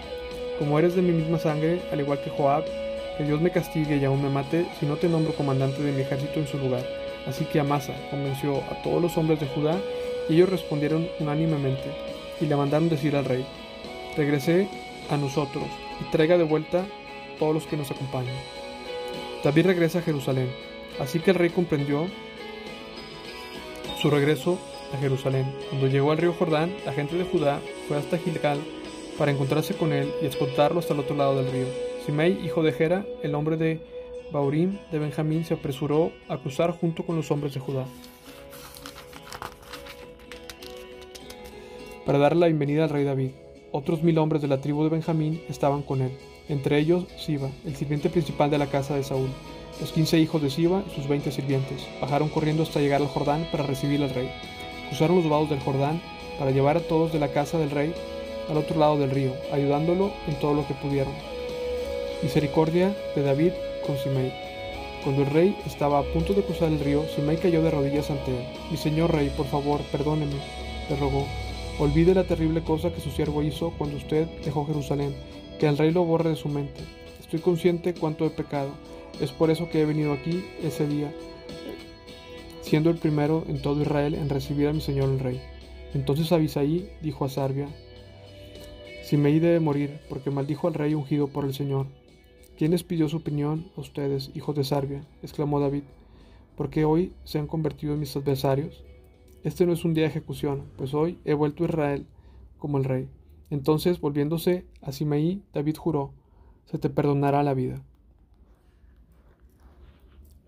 como 0.57 0.77
eres 0.77 0.95
de 0.95 1.01
mi 1.01 1.11
misma 1.11 1.39
sangre, 1.39 1.81
al 1.91 2.01
igual 2.01 2.19
que 2.21 2.29
Joab, 2.29 2.65
que 3.17 3.23
Dios 3.23 3.41
me 3.41 3.51
castigue 3.51 3.97
y 3.97 4.05
aún 4.05 4.21
me 4.21 4.29
mate 4.29 4.65
si 4.79 4.85
no 4.85 4.97
te 4.97 5.09
nombro 5.09 5.33
comandante 5.33 5.81
de 5.81 5.91
mi 5.91 6.01
ejército 6.01 6.39
en 6.39 6.47
su 6.47 6.57
lugar. 6.57 6.85
Así 7.27 7.45
que 7.45 7.59
Amasa 7.59 7.93
convenció 8.09 8.57
a 8.57 8.81
todos 8.83 9.01
los 9.01 9.17
hombres 9.17 9.39
de 9.39 9.47
Judá 9.47 9.77
y 10.27 10.35
ellos 10.35 10.49
respondieron 10.49 11.07
unánimemente 11.19 11.89
y 12.41 12.45
le 12.45 12.55
mandaron 12.55 12.89
decir 12.89 13.15
al 13.15 13.25
rey, 13.25 13.45
regrese 14.15 14.67
a 15.09 15.17
nosotros 15.17 15.65
y 15.99 16.11
traiga 16.11 16.37
de 16.37 16.43
vuelta 16.43 16.85
todos 17.39 17.53
los 17.53 17.65
que 17.65 17.77
nos 17.77 17.91
acompañan. 17.91 18.35
David 19.43 19.65
regresa 19.65 19.99
a 19.99 20.01
Jerusalén, 20.01 20.49
así 20.99 21.19
que 21.19 21.31
el 21.31 21.37
rey 21.37 21.49
comprendió 21.49 22.07
su 24.01 24.09
regreso 24.09 24.59
a 24.93 24.97
Jerusalén. 24.97 25.45
Cuando 25.69 25.87
llegó 25.87 26.11
al 26.11 26.17
río 26.17 26.33
Jordán, 26.33 26.73
la 26.85 26.93
gente 26.93 27.15
de 27.15 27.25
Judá 27.25 27.59
fue 27.87 27.97
hasta 27.97 28.17
Gilgal 28.17 28.59
para 29.17 29.31
encontrarse 29.31 29.73
con 29.73 29.93
él 29.93 30.11
y 30.21 30.25
escoltarlo 30.25 30.79
hasta 30.79 30.93
el 30.93 30.99
otro 30.99 31.15
lado 31.15 31.35
del 31.35 31.51
río. 31.51 31.65
Simei, 32.05 32.39
hijo 32.45 32.63
de 32.63 32.71
Gera, 32.71 33.05
el 33.23 33.35
hombre 33.35 33.57
de 33.57 33.79
Baurim 34.31 34.77
de 34.91 34.99
Benjamín, 34.99 35.45
se 35.45 35.55
apresuró 35.55 36.11
a 36.27 36.37
cruzar 36.37 36.71
junto 36.71 37.05
con 37.05 37.15
los 37.15 37.29
hombres 37.31 37.53
de 37.53 37.59
Judá. 37.59 37.85
para 42.09 42.17
dar 42.17 42.35
la 42.35 42.47
bienvenida 42.47 42.85
al 42.85 42.89
rey 42.89 43.03
David. 43.03 43.29
Otros 43.71 44.01
mil 44.01 44.17
hombres 44.17 44.41
de 44.41 44.47
la 44.47 44.61
tribu 44.61 44.83
de 44.83 44.89
Benjamín 44.89 45.43
estaban 45.47 45.83
con 45.83 46.01
él, 46.01 46.09
entre 46.47 46.79
ellos 46.79 47.05
Siba, 47.19 47.51
el 47.67 47.75
sirviente 47.75 48.09
principal 48.09 48.49
de 48.49 48.57
la 48.57 48.65
casa 48.65 48.95
de 48.95 49.03
Saúl. 49.03 49.29
Los 49.79 49.91
quince 49.91 50.17
hijos 50.17 50.41
de 50.41 50.49
Siba 50.49 50.83
y 50.89 50.95
sus 50.95 51.07
veinte 51.07 51.31
sirvientes 51.31 51.85
bajaron 52.01 52.29
corriendo 52.29 52.63
hasta 52.63 52.79
llegar 52.79 52.99
al 52.99 53.07
Jordán 53.09 53.47
para 53.51 53.63
recibir 53.63 54.01
al 54.01 54.09
rey. 54.09 54.27
Cruzaron 54.89 55.17
los 55.17 55.29
vados 55.29 55.49
del 55.49 55.59
Jordán 55.59 56.01
para 56.37 56.51
llevar 56.51 56.77
a 56.77 56.81
todos 56.81 57.13
de 57.13 57.19
la 57.19 57.29
casa 57.29 57.57
del 57.57 57.71
rey 57.71 57.93
al 58.49 58.57
otro 58.57 58.79
lado 58.79 58.97
del 58.97 59.11
río, 59.11 59.33
ayudándolo 59.53 60.11
en 60.27 60.35
todo 60.39 60.53
lo 60.53 60.67
que 60.67 60.73
pudieron. 60.73 61.13
Misericordia 62.21 62.95
de 63.15 63.21
David 63.21 63.51
con 63.85 63.97
Simei. 63.97 64.33
Cuando 65.03 65.21
el 65.21 65.29
rey 65.29 65.55
estaba 65.65 65.99
a 65.99 66.03
punto 66.03 66.33
de 66.33 66.41
cruzar 66.41 66.69
el 66.69 66.79
río, 66.79 67.05
Simei 67.15 67.37
cayó 67.37 67.61
de 67.61 67.71
rodillas 67.71 68.09
ante 68.09 68.31
él. 68.31 68.43
Mi 68.69 68.77
señor 68.77 69.13
rey, 69.13 69.29
por 69.29 69.45
favor, 69.45 69.79
perdóneme, 69.91 70.35
le 70.89 70.95
rogó. 70.95 71.25
Olvide 71.79 72.13
la 72.13 72.25
terrible 72.25 72.61
cosa 72.61 72.91
que 72.91 72.99
su 72.99 73.09
siervo 73.09 73.41
hizo 73.41 73.71
cuando 73.77 73.95
usted 73.95 74.27
dejó 74.43 74.65
Jerusalén, 74.65 75.15
que 75.59 75.67
el 75.67 75.77
rey 75.77 75.91
lo 75.91 76.03
borre 76.03 76.31
de 76.31 76.35
su 76.35 76.49
mente. 76.49 76.81
Estoy 77.21 77.39
consciente 77.39 77.93
cuánto 77.93 78.25
he 78.25 78.29
pecado. 78.29 78.71
Es 79.21 79.31
por 79.31 79.49
eso 79.49 79.69
que 79.69 79.81
he 79.81 79.85
venido 79.85 80.11
aquí 80.11 80.43
ese 80.61 80.87
día, 80.87 81.13
siendo 82.69 82.91
el 82.91 82.97
primero 82.97 83.45
en 83.47 83.63
todo 83.63 83.81
Israel 83.81 84.13
en 84.13 84.29
recibir 84.29 84.67
a 84.67 84.73
mi 84.73 84.79
señor 84.79 85.09
el 85.09 85.19
rey. 85.19 85.41
Entonces 85.95 86.31
Abisaí 86.31 86.87
dijo 87.01 87.25
a 87.25 87.29
Sarbia, 87.29 87.67
Simei 89.03 89.39
debe 89.39 89.59
morir, 89.59 89.99
porque 90.07 90.29
maldijo 90.29 90.67
al 90.67 90.75
rey 90.75 90.93
ungido 90.93 91.29
por 91.29 91.45
el 91.45 91.55
Señor. 91.55 91.87
¿Quién 92.59 92.69
les 92.69 92.83
pidió 92.83 93.09
su 93.09 93.17
opinión 93.17 93.71
a 93.75 93.81
ustedes, 93.81 94.29
hijos 94.35 94.55
de 94.55 94.63
Sarbia? 94.63 95.03
exclamó 95.23 95.59
David. 95.59 95.81
¿Por 96.55 96.69
qué 96.69 96.85
hoy 96.85 97.13
se 97.23 97.39
han 97.39 97.47
convertido 97.47 97.95
en 97.95 98.01
mis 98.01 98.15
adversarios? 98.15 98.83
Este 99.43 99.65
no 99.65 99.73
es 99.73 99.83
un 99.83 99.95
día 99.95 100.03
de 100.03 100.11
ejecución, 100.11 100.65
pues 100.77 100.93
hoy 100.93 101.17
he 101.25 101.33
vuelto 101.33 101.63
a 101.63 101.67
Israel 101.67 102.05
como 102.59 102.77
el 102.77 102.83
rey. 102.83 103.09
Entonces, 103.49 103.99
volviéndose 103.99 104.67
a 104.83 104.91
Simeí, 104.91 105.41
David 105.55 105.77
juró, 105.77 106.13
se 106.65 106.77
te 106.77 106.91
perdonará 106.91 107.41
la 107.41 107.55
vida. 107.55 107.81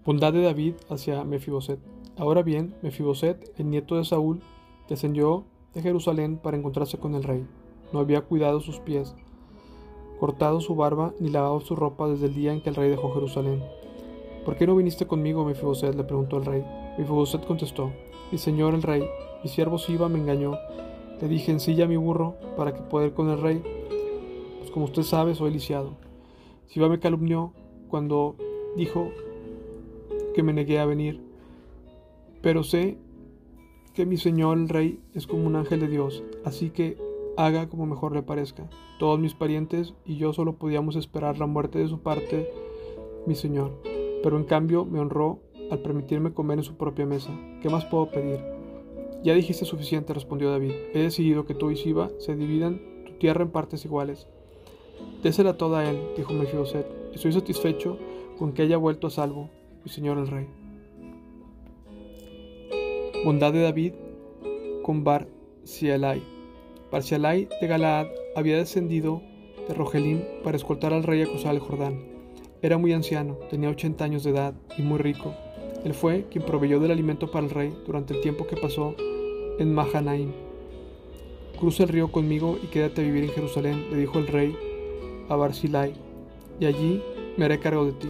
Bondad 0.05 0.33
de 0.33 0.43
David 0.43 0.75
hacia 0.87 1.23
Mefiboset. 1.23 1.79
Ahora 2.21 2.43
bien, 2.43 2.75
Mefiboset, 2.83 3.51
el 3.57 3.71
nieto 3.71 3.95
de 3.95 4.05
Saúl, 4.05 4.43
descendió 4.87 5.43
de 5.73 5.81
Jerusalén 5.81 6.37
para 6.37 6.55
encontrarse 6.55 6.99
con 6.99 7.15
el 7.15 7.23
rey. 7.23 7.47
No 7.91 7.99
había 7.99 8.21
cuidado 8.21 8.59
sus 8.59 8.77
pies, 8.77 9.15
cortado 10.19 10.61
su 10.61 10.75
barba 10.75 11.15
ni 11.19 11.31
lavado 11.31 11.61
su 11.61 11.75
ropa 11.75 12.07
desde 12.07 12.27
el 12.27 12.35
día 12.35 12.53
en 12.53 12.61
que 12.61 12.69
el 12.69 12.75
rey 12.75 12.91
dejó 12.91 13.11
Jerusalén. 13.11 13.63
¿Por 14.45 14.55
qué 14.55 14.67
no 14.67 14.75
viniste 14.75 15.07
conmigo, 15.07 15.43
Mefiboset? 15.45 15.95
le 15.95 16.03
preguntó 16.03 16.37
el 16.37 16.45
rey. 16.45 16.63
Mefiboset 16.99 17.43
contestó, 17.43 17.91
mi 18.31 18.37
señor 18.37 18.75
el 18.75 18.83
rey, 18.83 19.03
mi 19.43 19.49
siervo 19.49 19.79
Siba 19.79 20.07
me 20.07 20.19
engañó. 20.19 20.59
Le 21.19 21.27
dije, 21.27 21.51
ensilla 21.51 21.87
mi 21.87 21.97
burro 21.97 22.35
para 22.55 22.71
que 22.75 22.83
pueda 22.83 23.07
ir 23.07 23.13
con 23.13 23.29
el 23.29 23.41
rey. 23.41 23.63
Pues 24.59 24.69
como 24.69 24.85
usted 24.85 25.01
sabe, 25.01 25.33
soy 25.33 25.49
lisiado. 25.49 25.93
Siba 26.67 26.87
me 26.87 26.99
calumnió 26.99 27.51
cuando 27.89 28.35
dijo 28.77 29.09
que 30.35 30.43
me 30.43 30.53
negué 30.53 30.77
a 30.77 30.85
venir. 30.85 31.30
Pero 32.41 32.63
sé 32.63 32.97
que 33.93 34.05
mi 34.05 34.17
señor 34.17 34.57
el 34.57 34.69
rey 34.69 34.99
es 35.13 35.27
como 35.27 35.45
un 35.45 35.55
ángel 35.55 35.79
de 35.81 35.87
Dios, 35.87 36.23
así 36.43 36.69
que 36.69 36.97
haga 37.37 37.69
como 37.69 37.85
mejor 37.85 38.13
le 38.13 38.23
parezca. 38.23 38.69
Todos 38.99 39.19
mis 39.19 39.33
parientes 39.33 39.93
y 40.05 40.17
yo 40.17 40.33
solo 40.33 40.57
podíamos 40.57 40.95
esperar 40.95 41.37
la 41.37 41.45
muerte 41.45 41.79
de 41.79 41.87
su 41.87 41.99
parte, 41.99 42.49
mi 43.25 43.35
señor. 43.35 43.71
Pero 44.23 44.37
en 44.37 44.43
cambio 44.43 44.85
me 44.85 44.99
honró 44.99 45.39
al 45.69 45.79
permitirme 45.79 46.33
comer 46.33 46.59
en 46.59 46.63
su 46.63 46.75
propia 46.75 47.05
mesa. 47.05 47.31
¿Qué 47.61 47.69
más 47.69 47.85
puedo 47.85 48.11
pedir? 48.11 48.39
Ya 49.23 49.33
dijiste 49.33 49.65
suficiente, 49.65 50.13
respondió 50.13 50.49
David. 50.51 50.73
He 50.93 50.99
decidido 50.99 51.45
que 51.45 51.53
tú 51.53 51.71
y 51.71 51.75
Siba 51.75 52.09
se 52.17 52.35
dividan 52.35 52.81
tu 53.05 53.13
tierra 53.13 53.43
en 53.43 53.51
partes 53.51 53.85
iguales. 53.85 54.27
Désela 55.23 55.57
toda 55.57 55.79
a 55.79 55.89
él, 55.89 55.99
dijo 56.17 56.33
Mefiboset. 56.33 56.87
Estoy 57.13 57.31
satisfecho 57.31 57.97
con 58.37 58.53
que 58.53 58.63
haya 58.63 58.77
vuelto 58.77 59.07
a 59.07 59.11
salvo, 59.11 59.49
mi 59.83 59.91
señor 59.91 60.17
el 60.17 60.27
rey. 60.27 60.47
Bondad 63.23 63.53
de 63.53 63.61
David 63.61 63.93
con 64.81 65.03
Barcialai. 65.03 66.23
Barcialai 66.91 67.47
de 67.61 67.67
Galaad 67.67 68.07
había 68.35 68.57
descendido 68.57 69.21
de 69.67 69.75
Rogelín 69.75 70.25
para 70.43 70.57
escoltar 70.57 70.91
al 70.91 71.03
rey 71.03 71.21
a 71.21 71.27
cruzar 71.27 71.53
el 71.53 71.59
Jordán. 71.59 71.99
Era 72.63 72.79
muy 72.79 72.93
anciano, 72.93 73.35
tenía 73.47 73.69
80 73.69 74.03
años 74.03 74.23
de 74.23 74.31
edad 74.31 74.55
y 74.75 74.81
muy 74.81 74.97
rico. 74.97 75.35
Él 75.85 75.93
fue 75.93 76.25
quien 76.31 76.45
proveyó 76.45 76.79
del 76.79 76.89
alimento 76.89 77.29
para 77.29 77.45
el 77.45 77.51
rey 77.51 77.71
durante 77.85 78.15
el 78.15 78.21
tiempo 78.21 78.47
que 78.47 78.57
pasó 78.57 78.95
en 79.59 79.71
Mahanaim. 79.71 80.31
Cruza 81.59 81.83
el 81.83 81.89
río 81.89 82.11
conmigo 82.11 82.57
y 82.63 82.67
quédate 82.67 83.01
a 83.01 83.03
vivir 83.03 83.25
en 83.25 83.29
Jerusalén, 83.29 83.85
le 83.91 83.97
dijo 83.97 84.17
el 84.17 84.25
rey 84.25 84.55
a 85.29 85.35
Barzillai, 85.35 85.93
y 86.59 86.65
allí 86.65 87.03
me 87.37 87.45
haré 87.45 87.59
cargo 87.59 87.85
de 87.85 87.91
ti. 87.91 88.09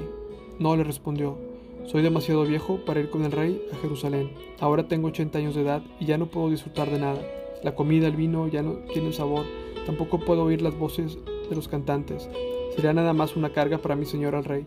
No, 0.57 0.77
le 0.77 0.85
respondió, 0.85 1.37
soy 1.85 2.01
demasiado 2.01 2.43
viejo 2.45 2.77
para 2.85 2.99
ir 2.99 3.09
con 3.09 3.23
el 3.23 3.31
rey 3.31 3.61
a 3.71 3.75
Jerusalén. 3.77 4.31
Ahora 4.59 4.87
tengo 4.87 5.07
80 5.07 5.37
años 5.37 5.55
de 5.55 5.61
edad 5.61 5.81
y 5.99 6.05
ya 6.05 6.17
no 6.17 6.27
puedo 6.27 6.49
disfrutar 6.49 6.89
de 6.89 6.99
nada. 6.99 7.21
La 7.63 7.75
comida, 7.75 8.07
el 8.07 8.15
vino 8.15 8.47
ya 8.47 8.61
no 8.61 8.73
tienen 8.93 9.13
sabor, 9.13 9.45
tampoco 9.85 10.19
puedo 10.19 10.43
oír 10.43 10.61
las 10.61 10.77
voces 10.77 11.17
de 11.49 11.55
los 11.55 11.67
cantantes. 11.67 12.29
Sería 12.75 12.93
nada 12.93 13.13
más 13.13 13.35
una 13.35 13.51
carga 13.51 13.77
para 13.77 13.95
mi 13.95 14.05
señor 14.05 14.35
al 14.35 14.45
rey. 14.45 14.65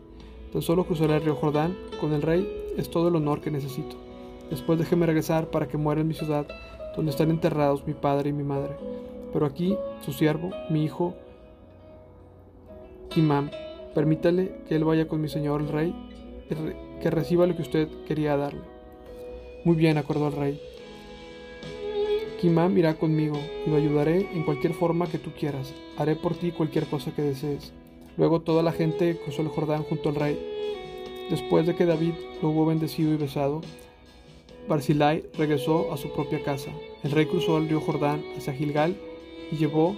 Tan 0.52 0.62
solo 0.62 0.84
cruzaré 0.84 1.16
el 1.16 1.22
río 1.22 1.34
Jordán 1.34 1.76
con 2.00 2.12
el 2.12 2.22
rey 2.22 2.46
es 2.76 2.90
todo 2.90 3.08
el 3.08 3.16
honor 3.16 3.40
que 3.40 3.50
necesito. 3.50 3.96
Después 4.50 4.78
déjeme 4.78 5.06
regresar 5.06 5.50
para 5.50 5.68
que 5.68 5.78
muera 5.78 6.00
en 6.00 6.08
mi 6.08 6.14
ciudad, 6.14 6.46
donde 6.96 7.10
están 7.10 7.30
enterrados 7.30 7.86
mi 7.86 7.94
padre 7.94 8.30
y 8.30 8.32
mi 8.32 8.44
madre. 8.44 8.74
Pero 9.32 9.46
aquí, 9.46 9.76
su 10.02 10.12
siervo, 10.12 10.50
mi 10.70 10.84
hijo, 10.84 11.14
Kimam, 13.10 13.50
permítale 13.94 14.62
que 14.68 14.76
él 14.76 14.84
vaya 14.84 15.08
con 15.08 15.20
mi 15.20 15.28
señor 15.28 15.60
el 15.60 15.68
rey, 15.68 15.94
que 17.00 17.10
reciba 17.10 17.46
lo 17.46 17.56
que 17.56 17.62
usted 17.62 17.88
quería 18.06 18.36
darle. 18.36 18.60
Muy 19.64 19.76
bien, 19.76 19.98
acordó 19.98 20.28
el 20.28 20.34
rey. 20.34 20.60
Kimam 22.40 22.76
irá 22.76 22.94
conmigo 22.94 23.38
y 23.66 23.70
lo 23.70 23.76
ayudaré 23.76 24.28
en 24.34 24.44
cualquier 24.44 24.74
forma 24.74 25.06
que 25.06 25.18
tú 25.18 25.30
quieras. 25.32 25.72
Haré 25.96 26.14
por 26.14 26.34
ti 26.34 26.50
cualquier 26.50 26.84
cosa 26.84 27.14
que 27.14 27.22
desees. 27.22 27.72
Luego 28.18 28.40
toda 28.42 28.62
la 28.62 28.72
gente 28.72 29.18
cruzó 29.24 29.40
el 29.40 29.48
Jordán 29.48 29.82
junto 29.82 30.10
al 30.10 30.16
rey. 30.16 30.38
Después 31.30 31.66
de 31.66 31.74
que 31.74 31.86
David 31.86 32.12
lo 32.42 32.50
hubo 32.50 32.66
bendecido 32.66 33.14
y 33.14 33.16
besado, 33.16 33.62
Barzillai 34.68 35.24
regresó 35.38 35.92
a 35.92 35.96
su 35.96 36.12
propia 36.12 36.42
casa. 36.42 36.70
El 37.02 37.12
rey 37.12 37.24
cruzó 37.24 37.56
el 37.56 37.68
río 37.68 37.80
Jordán 37.80 38.22
hacia 38.36 38.52
Gilgal 38.52 38.94
y 39.50 39.56
llevó 39.56 39.96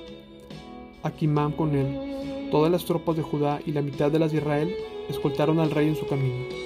a 1.02 1.10
Kimam 1.10 1.52
con 1.52 1.74
él. 1.74 2.48
Todas 2.50 2.70
las 2.70 2.84
tropas 2.84 3.16
de 3.16 3.22
Judá 3.22 3.60
y 3.66 3.72
la 3.72 3.82
mitad 3.82 4.10
de 4.12 4.20
las 4.20 4.30
de 4.30 4.38
Israel 4.38 4.72
escoltaron 5.08 5.58
al 5.58 5.72
rey 5.72 5.88
en 5.88 5.96
su 5.96 6.06
camino. 6.06 6.65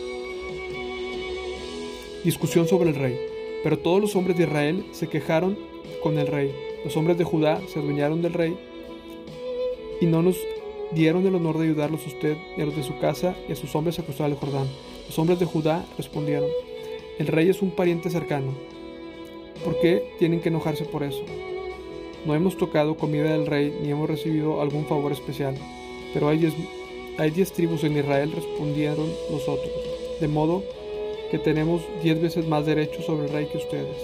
Discusión 2.24 2.68
sobre 2.68 2.90
el 2.90 2.96
rey. 2.96 3.18
Pero 3.62 3.78
todos 3.78 4.00
los 4.00 4.16
hombres 4.16 4.37
de 4.37 4.44
Israel 4.44 4.85
se 4.92 5.09
quejaron 5.09 5.59
con 6.02 6.18
el 6.18 6.26
rey. 6.26 6.54
Los 6.85 6.96
hombres 6.96 7.18
de 7.18 7.24
Judá 7.24 7.61
se 7.68 7.78
adueñaron 7.78 8.22
del 8.22 8.33
rey 8.33 8.56
y 10.00 10.06
no 10.06 10.22
nos 10.22 10.37
dieron 10.92 11.26
el 11.26 11.35
honor 11.35 11.59
de 11.59 11.64
ayudarlos 11.64 12.04
a 12.04 12.09
usted 12.09 12.37
y 12.56 12.62
a 12.62 12.66
los 12.66 12.76
de 12.76 12.83
su 12.83 12.98
casa 12.98 13.37
y 13.48 13.52
a 13.52 13.56
sus 13.56 13.74
hombres 13.74 13.98
a 13.98 14.02
cruzar 14.02 14.30
el 14.30 14.37
Jordán. 14.37 14.66
Los 15.06 15.18
hombres 15.18 15.38
de 15.38 15.46
Judá 15.46 15.85
respondieron, 15.96 16.48
el 17.18 17.26
rey 17.26 17.48
es 17.48 17.62
un 17.62 17.70
pariente 17.70 18.11
cercano. 18.11 18.52
¿Por 19.64 19.78
qué 19.80 20.14
tienen 20.18 20.40
que 20.40 20.48
enojarse 20.48 20.85
por 20.85 21.02
eso? 21.02 21.22
No 22.26 22.35
hemos 22.35 22.56
tocado 22.56 22.96
comida 22.96 23.33
del 23.33 23.46
rey 23.46 23.74
ni 23.83 23.90
hemos 23.90 24.09
recibido 24.09 24.61
algún 24.61 24.87
favor 24.87 25.12
especial. 25.12 25.54
Pero 26.12 26.28
hay 26.28 26.38
diez, 26.38 26.54
hay 27.18 27.30
diez 27.30 27.52
tribus 27.52 27.85
en 27.85 27.96
Israel, 27.96 28.33
respondieron 28.33 29.06
los 29.30 29.48
otros. 29.48 29.70
De 30.20 30.28
modo 30.28 30.62
que 31.31 31.38
tenemos 31.38 31.83
diez 32.03 32.21
veces 32.21 32.47
más 32.47 32.66
derecho 32.66 33.03
sobre 33.03 33.27
el 33.27 33.33
rey 33.33 33.47
que 33.47 33.59
ustedes. 33.59 33.97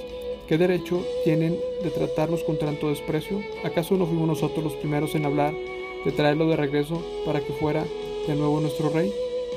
¿Qué 0.47 0.59
derecho 0.59 1.05
tienen 1.25 1.59
de 1.83 1.91
tratarnos 1.91 2.45
con 2.45 2.57
tanto 2.57 2.89
desprecio? 2.89 3.43
¿Acaso 3.65 3.97
no 3.97 4.07
fuimos 4.07 4.29
nosotros 4.29 4.63
los 4.63 4.75
primeros 4.75 5.15
en 5.17 5.27
hablar 5.27 5.53
de 6.05 6.13
traerlo 6.13 6.49
de 6.49 6.57
regreso 6.57 7.03
para 7.25 7.41
que 7.41 7.53
fuera 7.53 7.85
de 8.29 8.37
nuevo 8.37 8.61
nuestro 8.61 8.91
rey? 8.91 9.13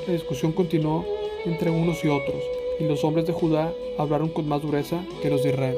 La 0.06 0.12
discusión 0.12 0.50
continuó 0.50 1.04
entre 1.44 1.70
unos 1.70 2.04
y 2.04 2.08
otros, 2.08 2.42
y 2.80 2.84
los 2.84 3.04
hombres 3.04 3.26
de 3.26 3.32
Judá 3.32 3.72
hablaron 3.98 4.30
con 4.30 4.48
más 4.48 4.62
dureza 4.62 5.04
que 5.22 5.30
los 5.30 5.44
de 5.44 5.50
Israel. 5.50 5.76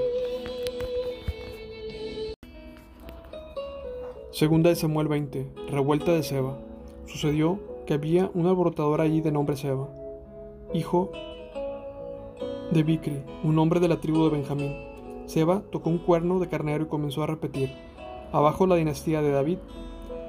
Segunda 4.30 4.70
de 4.70 4.76
Samuel 4.76 5.08
20. 5.08 5.46
Revuelta 5.68 6.12
de 6.14 6.22
Seba. 6.22 6.58
Sucedió 7.06 7.60
que 7.86 7.94
había 7.94 8.30
un 8.32 8.46
alborotador 8.46 9.02
allí 9.02 9.20
de 9.20 9.30
nombre 9.30 9.56
Seba, 9.56 9.88
hijo 10.72 11.12
de 12.72 12.82
Bicri, 12.82 13.22
un 13.44 13.58
hombre 13.58 13.80
de 13.80 13.88
la 13.88 14.00
tribu 14.00 14.24
de 14.24 14.30
Benjamín. 14.30 14.74
Seba 15.26 15.62
tocó 15.70 15.90
un 15.90 15.98
cuerno 15.98 16.38
de 16.38 16.48
carnero 16.48 16.84
y 16.84 16.88
comenzó 16.88 17.22
a 17.22 17.26
repetir, 17.26 17.70
abajo 18.32 18.66
la 18.66 18.76
dinastía 18.76 19.20
de 19.20 19.30
David, 19.30 19.58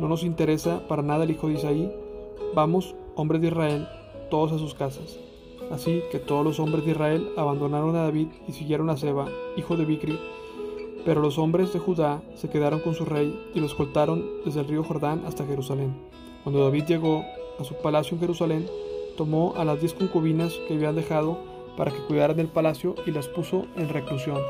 no 0.02 0.10
nos 0.10 0.24
interesa 0.24 0.86
para 0.90 1.02
nada 1.02 1.24
el 1.24 1.32
hijo 1.32 1.48
de 1.48 1.54
Isaí, 1.54 1.90
vamos, 2.54 2.96
hombres 3.16 3.42
de 3.42 3.48
Israel, 3.48 3.88
todos 4.30 4.52
a 4.52 4.58
sus 4.58 4.74
casas. 4.74 5.18
Así 5.72 6.02
que 6.12 6.20
todos 6.20 6.44
los 6.44 6.60
hombres 6.60 6.84
de 6.84 6.92
Israel 6.92 7.30
abandonaron 7.38 7.96
a 7.96 8.04
David 8.04 8.28
y 8.46 8.52
siguieron 8.52 8.90
a 8.90 8.98
Seba, 8.98 9.30
hijo 9.56 9.78
de 9.78 9.86
Bicri, 9.86 10.20
pero 11.06 11.22
los 11.22 11.38
hombres 11.38 11.72
de 11.72 11.80
Judá 11.80 12.22
se 12.36 12.50
quedaron 12.50 12.82
con 12.82 12.94
su 12.94 13.06
rey 13.06 13.40
y 13.56 13.62
lo 13.62 13.68
escoltaron 13.68 14.26
desde 14.44 14.60
el 14.60 14.68
río 14.68 14.84
Jordán 14.84 15.24
hasta 15.26 15.46
Jerusalén. 15.46 15.94
Cuando 16.44 16.62
David 16.66 16.84
llegó 16.88 17.24
a 17.58 17.64
su 17.64 17.76
palacio 17.76 18.16
en 18.16 18.20
Jerusalén, 18.20 18.68
tomó 19.16 19.54
a 19.56 19.64
las 19.64 19.80
diez 19.80 19.94
concubinas 19.94 20.54
que 20.68 20.74
habían 20.74 20.96
dejado 20.96 21.53
para 21.78 21.92
que 21.92 22.00
cuidaran 22.00 22.38
del 22.38 22.48
palacio 22.48 22.96
y 23.06 23.12
las 23.12 23.28
puso 23.28 23.66
en 23.76 23.90
reclusión. 23.90 24.42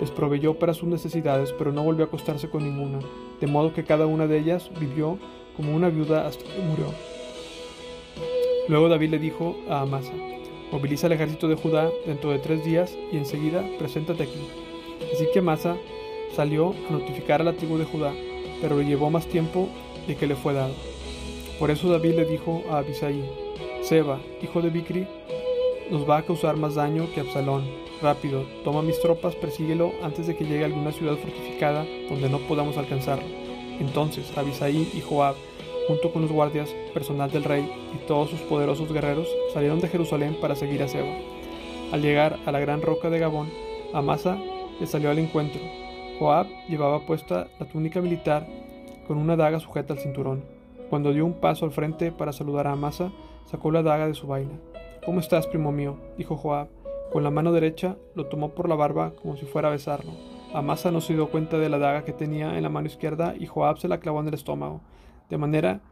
Les 0.00 0.10
proveyó 0.10 0.54
para 0.58 0.74
sus 0.74 0.88
necesidades, 0.88 1.52
pero 1.56 1.72
no 1.72 1.82
volvió 1.82 2.04
a 2.04 2.08
acostarse 2.08 2.50
con 2.50 2.64
ninguna, 2.64 2.98
de 3.40 3.46
modo 3.46 3.72
que 3.72 3.84
cada 3.84 4.06
una 4.06 4.26
de 4.26 4.38
ellas 4.38 4.70
vivió 4.78 5.18
como 5.56 5.74
una 5.74 5.88
viuda 5.88 6.26
hasta 6.26 6.44
que 6.44 6.60
murió. 6.60 6.86
Luego 8.68 8.88
David 8.88 9.10
le 9.10 9.18
dijo 9.18 9.56
a 9.68 9.82
Amasa, 9.82 10.12
moviliza 10.72 11.06
el 11.06 11.12
ejército 11.12 11.48
de 11.48 11.56
Judá 11.56 11.90
dentro 12.06 12.30
de 12.30 12.38
tres 12.38 12.64
días 12.64 12.96
y 13.12 13.16
enseguida 13.18 13.64
preséntate 13.78 14.22
aquí. 14.24 14.40
Así 15.12 15.26
que 15.32 15.40
Amasa 15.40 15.76
salió 16.34 16.74
a 16.88 16.92
notificar 16.92 17.40
a 17.40 17.44
la 17.44 17.52
tribu 17.52 17.78
de 17.78 17.84
Judá, 17.84 18.12
pero 18.60 18.78
le 18.78 18.84
llevó 18.84 19.10
más 19.10 19.26
tiempo 19.26 19.68
de 20.06 20.16
que 20.16 20.26
le 20.26 20.34
fue 20.34 20.54
dado. 20.54 20.74
Por 21.58 21.70
eso 21.70 21.88
David 21.88 22.14
le 22.14 22.24
dijo 22.24 22.64
a 22.70 22.78
Abisai, 22.78 23.22
Seba, 23.82 24.18
hijo 24.42 24.60
de 24.62 24.70
Bicri, 24.70 25.06
nos 25.90 26.08
va 26.08 26.18
a 26.18 26.22
causar 26.22 26.56
más 26.56 26.74
daño 26.74 27.08
que 27.14 27.20
Absalón. 27.20 27.64
Rápido, 28.02 28.44
toma 28.64 28.82
mis 28.82 29.00
tropas, 29.00 29.34
persíguelo 29.34 29.92
antes 30.02 30.26
de 30.26 30.36
que 30.36 30.44
llegue 30.44 30.62
a 30.62 30.66
alguna 30.66 30.92
ciudad 30.92 31.16
fortificada 31.16 31.86
donde 32.08 32.28
no 32.28 32.38
podamos 32.38 32.76
alcanzarlo. 32.76 33.24
Entonces 33.80 34.36
Abisai 34.36 34.88
y 34.94 35.00
Joab, 35.00 35.34
junto 35.88 36.12
con 36.12 36.22
los 36.22 36.32
guardias, 36.32 36.74
personal 36.92 37.30
del 37.30 37.44
rey 37.44 37.70
y 37.94 38.06
todos 38.06 38.30
sus 38.30 38.40
poderosos 38.40 38.92
guerreros, 38.92 39.28
salieron 39.52 39.80
de 39.80 39.88
Jerusalén 39.88 40.36
para 40.40 40.54
seguir 40.54 40.82
a 40.82 40.88
Seba. 40.88 41.16
Al 41.92 42.02
llegar 42.02 42.38
a 42.46 42.52
la 42.52 42.60
gran 42.60 42.82
roca 42.82 43.10
de 43.10 43.18
Gabón, 43.18 43.50
Amasa 43.92 44.38
le 44.80 44.86
salió 44.86 45.10
al 45.10 45.18
encuentro. 45.18 45.60
Joab 46.18 46.46
llevaba 46.68 47.06
puesta 47.06 47.48
la 47.58 47.66
túnica 47.66 48.00
militar 48.00 48.46
con 49.06 49.18
una 49.18 49.36
daga 49.36 49.60
sujeta 49.60 49.92
al 49.92 49.98
cinturón. 49.98 50.44
Cuando 50.90 51.12
dio 51.12 51.24
un 51.24 51.34
paso 51.34 51.64
al 51.64 51.72
frente 51.72 52.12
para 52.12 52.32
saludar 52.32 52.66
a 52.66 52.72
Amasa, 52.72 53.12
sacó 53.46 53.70
la 53.70 53.82
daga 53.82 54.06
de 54.06 54.14
su 54.14 54.26
vaina. 54.26 54.58
¿Cómo 55.04 55.20
estás, 55.20 55.46
primo 55.46 55.70
mío? 55.70 55.98
dijo 56.16 56.34
Joab. 56.34 56.68
Con 57.12 57.24
la 57.24 57.30
mano 57.30 57.52
derecha 57.52 57.98
lo 58.14 58.24
tomó 58.24 58.54
por 58.54 58.70
la 58.70 58.74
barba 58.74 59.12
como 59.20 59.36
si 59.36 59.44
fuera 59.44 59.68
a 59.68 59.70
besarlo. 59.70 60.12
Amasa 60.54 60.90
no 60.90 61.02
se 61.02 61.12
dio 61.12 61.28
cuenta 61.28 61.58
de 61.58 61.68
la 61.68 61.78
daga 61.78 62.06
que 62.06 62.14
tenía 62.14 62.56
en 62.56 62.62
la 62.62 62.70
mano 62.70 62.86
izquierda 62.86 63.34
y 63.38 63.44
Joab 63.44 63.76
se 63.76 63.86
la 63.86 64.00
clavó 64.00 64.20
en 64.20 64.28
el 64.28 64.34
estómago, 64.34 64.80
de 65.28 65.36
manera 65.36 65.82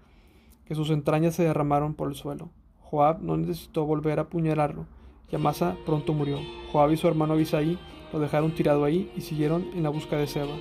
que 0.65 0.75
sus 0.75 0.89
entrañas 0.89 1.35
se 1.35 1.43
derramaron 1.43 1.93
por 1.93 2.09
el 2.09 2.15
suelo. 2.15 2.49
Joab 2.81 3.21
no 3.21 3.37
necesitó 3.37 3.85
volver 3.85 4.19
a 4.19 4.23
apuñalarlo, 4.23 4.87
y 5.31 5.37
Amasa 5.37 5.77
pronto 5.85 6.15
murió. 6.15 6.39
Joab 6.73 6.93
y 6.93 6.97
su 6.97 7.07
hermano 7.07 7.35
Abisai 7.35 7.79
lo 8.15 8.19
dejaron 8.19 8.55
tirado 8.55 8.83
ahí 8.83 9.13
y 9.15 9.21
siguieron 9.21 9.67
en 9.75 9.83
la 9.83 9.91
busca 9.91 10.17
de 10.17 10.27
Seba. 10.27 10.55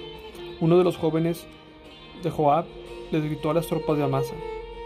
Uno 0.60 0.78
de 0.78 0.84
los 0.84 0.98
jóvenes 0.98 1.48
de 2.22 2.30
Joab 2.30 2.66
les 3.14 3.24
gritó 3.24 3.52
a 3.52 3.54
las 3.54 3.68
tropas 3.68 3.96
de 3.96 4.04
Amasa, 4.04 4.36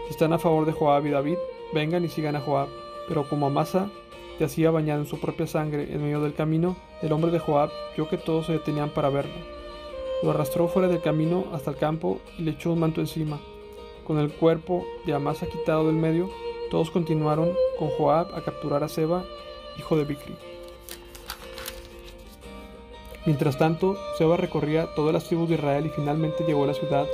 si 0.06 0.10
están 0.12 0.32
a 0.32 0.38
favor 0.38 0.66
de 0.66 0.72
Joab 0.72 1.04
y 1.04 1.10
David, 1.10 1.38
vengan 1.74 2.04
y 2.04 2.08
sigan 2.08 2.36
a 2.36 2.40
Joab 2.40 2.68
pero 3.08 3.28
como 3.28 3.46
Amasa 3.46 3.88
yacía 4.38 4.70
bañado 4.70 5.00
en 5.00 5.06
su 5.06 5.18
propia 5.18 5.46
sangre 5.46 5.92
en 5.92 6.02
medio 6.02 6.20
del 6.20 6.34
camino, 6.34 6.76
el 7.02 7.12
hombre 7.12 7.30
de 7.30 7.38
Joab 7.38 7.70
vio 7.96 8.08
que 8.08 8.18
todos 8.18 8.46
se 8.46 8.52
detenían 8.52 8.90
para 8.90 9.10
verlo. 9.10 9.34
Lo 10.22 10.30
arrastró 10.30 10.68
fuera 10.68 10.88
del 10.88 11.02
camino 11.02 11.44
hasta 11.52 11.70
el 11.70 11.76
campo 11.76 12.20
y 12.38 12.42
le 12.42 12.52
echó 12.52 12.72
un 12.72 12.80
manto 12.80 13.00
encima. 13.00 13.38
Con 14.06 14.18
el 14.18 14.30
cuerpo 14.30 14.84
de 15.04 15.14
Amasa 15.14 15.46
quitado 15.46 15.86
del 15.86 15.96
medio, 15.96 16.30
todos 16.70 16.90
continuaron 16.90 17.52
con 17.78 17.88
Joab 17.90 18.34
a 18.34 18.42
capturar 18.42 18.82
a 18.82 18.88
Seba 18.88 19.24
hijo 19.78 19.96
de 19.96 20.04
Bicri. 20.04 20.34
Mientras 23.26 23.58
tanto, 23.58 23.96
Seba 24.16 24.36
recorría 24.36 24.94
todas 24.94 25.12
las 25.12 25.24
tribus 25.24 25.48
de 25.48 25.56
Israel 25.56 25.86
y 25.86 25.90
finalmente 25.90 26.44
llegó 26.44 26.64
a 26.64 26.68
la 26.68 26.74
ciudad 26.74 27.06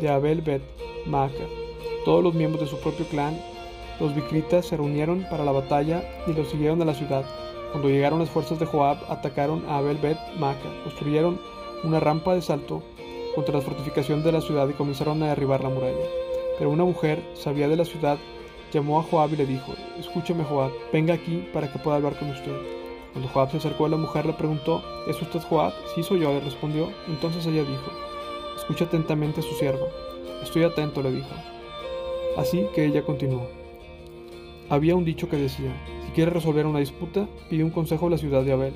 de 0.00 0.08
Abel 0.08 0.42
Bet 0.42 0.62
Maaca. 1.06 1.44
Todos 2.04 2.22
los 2.22 2.34
miembros 2.34 2.62
de 2.62 2.70
su 2.70 2.80
propio 2.80 3.04
clan, 3.06 3.38
los 4.00 4.14
Bicritas, 4.14 4.66
se 4.66 4.76
reunieron 4.76 5.26
para 5.30 5.44
la 5.44 5.52
batalla 5.52 6.02
y 6.26 6.32
los 6.32 6.48
siguieron 6.48 6.80
a 6.82 6.86
la 6.86 6.94
ciudad. 6.94 7.24
Cuando 7.70 7.88
llegaron 7.88 8.18
las 8.18 8.30
fuerzas 8.30 8.58
de 8.58 8.66
Joab, 8.66 8.98
atacaron 9.08 9.64
a 9.68 9.78
Abel 9.78 9.98
Bet 9.98 10.18
Maaca, 10.38 10.68
construyeron 10.82 11.40
una 11.84 12.00
rampa 12.00 12.34
de 12.34 12.42
salto 12.42 12.82
contra 13.34 13.54
las 13.54 13.64
fortificaciones 13.64 14.24
de 14.24 14.32
la 14.32 14.40
ciudad 14.40 14.68
y 14.68 14.72
comenzaron 14.72 15.22
a 15.22 15.28
derribar 15.28 15.62
la 15.62 15.68
muralla. 15.68 16.04
Pero 16.58 16.70
una 16.70 16.84
mujer, 16.84 17.22
sabía 17.34 17.68
de 17.68 17.76
la 17.76 17.84
ciudad, 17.84 18.18
llamó 18.72 18.98
a 18.98 19.02
Joab 19.02 19.32
y 19.34 19.36
le 19.36 19.46
dijo, 19.46 19.72
Escúchame 19.98 20.44
Joab, 20.44 20.72
venga 20.92 21.14
aquí 21.14 21.48
para 21.52 21.72
que 21.72 21.78
pueda 21.78 21.96
hablar 21.96 22.18
con 22.18 22.30
usted. 22.30 22.56
Cuando 23.12 23.28
Joab 23.30 23.50
se 23.50 23.56
acercó 23.58 23.86
a 23.86 23.88
la 23.88 23.96
mujer 23.96 24.26
le 24.26 24.32
preguntó, 24.32 24.82
¿es 25.08 25.20
usted 25.20 25.40
Joab? 25.40 25.72
Sí, 25.94 26.02
soy 26.02 26.20
yo, 26.20 26.32
le 26.32 26.40
respondió. 26.40 26.90
Entonces 27.08 27.44
ella 27.46 27.62
dijo, 27.62 27.90
escucha 28.56 28.84
atentamente 28.84 29.40
a 29.40 29.42
su 29.42 29.54
sierva. 29.54 29.86
Estoy 30.42 30.62
atento, 30.64 31.02
le 31.02 31.12
dijo. 31.12 31.28
Así 32.36 32.66
que 32.74 32.84
ella 32.84 33.02
continuó. 33.02 33.59
Había 34.70 34.94
un 34.94 35.04
dicho 35.04 35.28
que 35.28 35.36
decía, 35.36 35.72
si 36.06 36.12
quieres 36.12 36.32
resolver 36.32 36.64
una 36.64 36.78
disputa, 36.78 37.26
pide 37.48 37.64
un 37.64 37.70
consejo 37.70 38.06
a 38.06 38.10
la 38.10 38.18
ciudad 38.18 38.44
de 38.44 38.52
Abel. 38.52 38.72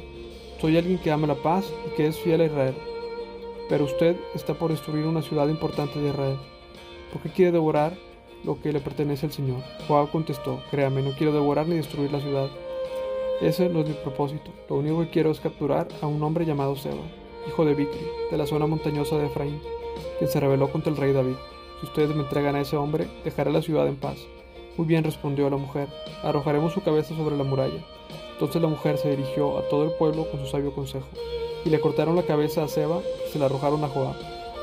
Soy 0.60 0.76
alguien 0.76 0.98
que 0.98 1.12
ama 1.12 1.28
la 1.28 1.36
paz 1.36 1.72
y 1.86 1.96
que 1.96 2.08
es 2.08 2.18
fiel 2.18 2.40
a 2.40 2.46
Israel. 2.46 2.74
Pero 3.68 3.84
usted 3.84 4.16
está 4.34 4.54
por 4.54 4.72
destruir 4.72 5.06
una 5.06 5.22
ciudad 5.22 5.46
importante 5.46 6.00
de 6.00 6.08
Israel. 6.08 6.36
¿Por 7.12 7.22
qué 7.22 7.28
quiere 7.28 7.52
devorar 7.52 7.96
lo 8.42 8.60
que 8.60 8.72
le 8.72 8.80
pertenece 8.80 9.26
al 9.26 9.32
Señor? 9.32 9.62
Joab 9.86 10.10
contestó, 10.10 10.60
créame, 10.72 11.00
no 11.00 11.12
quiero 11.12 11.32
devorar 11.32 11.68
ni 11.68 11.76
destruir 11.76 12.10
la 12.10 12.20
ciudad. 12.20 12.48
Ese 13.40 13.68
no 13.68 13.82
es 13.82 13.88
mi 13.88 13.94
propósito. 13.94 14.50
Lo 14.68 14.78
único 14.78 14.98
que 15.00 15.10
quiero 15.10 15.30
es 15.30 15.38
capturar 15.38 15.86
a 16.02 16.08
un 16.08 16.20
hombre 16.24 16.44
llamado 16.44 16.74
Seba, 16.74 17.04
hijo 17.46 17.64
de 17.64 17.74
Bicri, 17.74 18.04
de 18.32 18.36
la 18.36 18.48
zona 18.48 18.66
montañosa 18.66 19.16
de 19.16 19.26
Efraín, 19.26 19.60
quien 20.18 20.28
se 20.28 20.40
rebeló 20.40 20.72
contra 20.72 20.90
el 20.90 20.96
rey 20.96 21.12
David. 21.12 21.36
Si 21.78 21.86
ustedes 21.86 22.16
me 22.16 22.22
entregan 22.24 22.56
a 22.56 22.62
ese 22.62 22.76
hombre, 22.76 23.06
dejaré 23.22 23.52
la 23.52 23.62
ciudad 23.62 23.86
en 23.86 23.94
paz. 23.94 24.18
Muy 24.76 24.86
bien, 24.86 25.04
respondió 25.04 25.48
la 25.48 25.56
mujer, 25.56 25.88
arrojaremos 26.22 26.72
su 26.72 26.82
cabeza 26.82 27.14
sobre 27.14 27.36
la 27.36 27.44
muralla. 27.44 27.80
Entonces 28.32 28.60
la 28.60 28.68
mujer 28.68 28.98
se 28.98 29.10
dirigió 29.10 29.58
a 29.58 29.68
todo 29.68 29.84
el 29.84 29.92
pueblo 29.92 30.28
con 30.28 30.40
su 30.40 30.46
sabio 30.46 30.74
consejo, 30.74 31.06
y 31.64 31.70
le 31.70 31.80
cortaron 31.80 32.16
la 32.16 32.24
cabeza 32.24 32.64
a 32.64 32.68
Seba 32.68 32.98
y 33.26 33.32
se 33.32 33.38
la 33.38 33.46
arrojaron 33.46 33.84
a 33.84 33.88
Joab. 33.88 34.16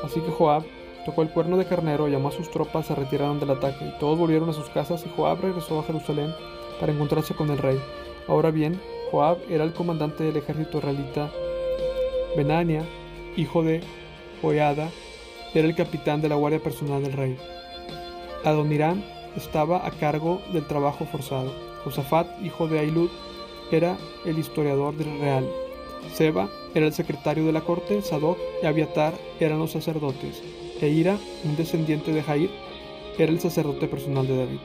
Así 0.04 0.20
que 0.20 0.30
Joab 0.30 0.64
tocó 1.06 1.22
el 1.22 1.30
cuerno 1.30 1.56
de 1.56 1.64
carnero, 1.64 2.08
llamó 2.08 2.28
a 2.28 2.32
sus 2.32 2.50
tropas, 2.50 2.86
se 2.86 2.94
retiraron 2.94 3.40
del 3.40 3.50
ataque, 3.50 3.86
y 3.86 3.98
todos 3.98 4.18
volvieron 4.18 4.50
a 4.50 4.52
sus 4.52 4.68
casas, 4.68 5.04
y 5.06 5.10
Joab 5.16 5.40
regresó 5.40 5.80
a 5.80 5.84
Jerusalén 5.84 6.34
para 6.78 6.92
encontrarse 6.92 7.34
con 7.34 7.50
el 7.50 7.58
rey. 7.58 7.80
Ahora 8.28 8.50
bien, 8.50 8.78
Joab 9.10 9.38
era 9.48 9.64
el 9.64 9.72
comandante 9.72 10.24
del 10.24 10.36
ejército 10.36 10.78
israelita. 10.78 11.30
Benania, 12.36 12.84
hijo 13.36 13.62
de 13.62 13.80
Joiada, 14.42 14.90
era 15.54 15.66
el 15.66 15.74
capitán 15.74 16.20
de 16.20 16.28
la 16.28 16.34
guardia 16.34 16.60
personal 16.60 17.02
del 17.02 17.12
rey. 17.12 17.36
Adoniram 18.44 19.02
estaba 19.36 19.86
a 19.86 19.90
cargo 19.90 20.40
del 20.52 20.66
trabajo 20.66 21.04
forzado. 21.04 21.52
Josafat, 21.84 22.26
hijo 22.42 22.68
de 22.68 22.78
Ailud, 22.78 23.10
era 23.70 23.96
el 24.24 24.38
historiador 24.38 24.96
del 24.96 25.18
real. 25.18 25.48
Seba 26.12 26.48
era 26.74 26.86
el 26.86 26.92
secretario 26.92 27.44
de 27.44 27.52
la 27.52 27.60
corte, 27.62 28.02
Sadoc 28.02 28.38
y 28.62 28.66
Abiatar 28.66 29.14
eran 29.40 29.58
los 29.58 29.72
sacerdotes. 29.72 30.42
Eira, 30.80 31.16
un 31.44 31.56
descendiente 31.56 32.12
de 32.12 32.22
Jair, 32.22 32.50
era 33.18 33.30
el 33.30 33.40
sacerdote 33.40 33.86
personal 33.86 34.26
de 34.26 34.36
David. 34.36 34.58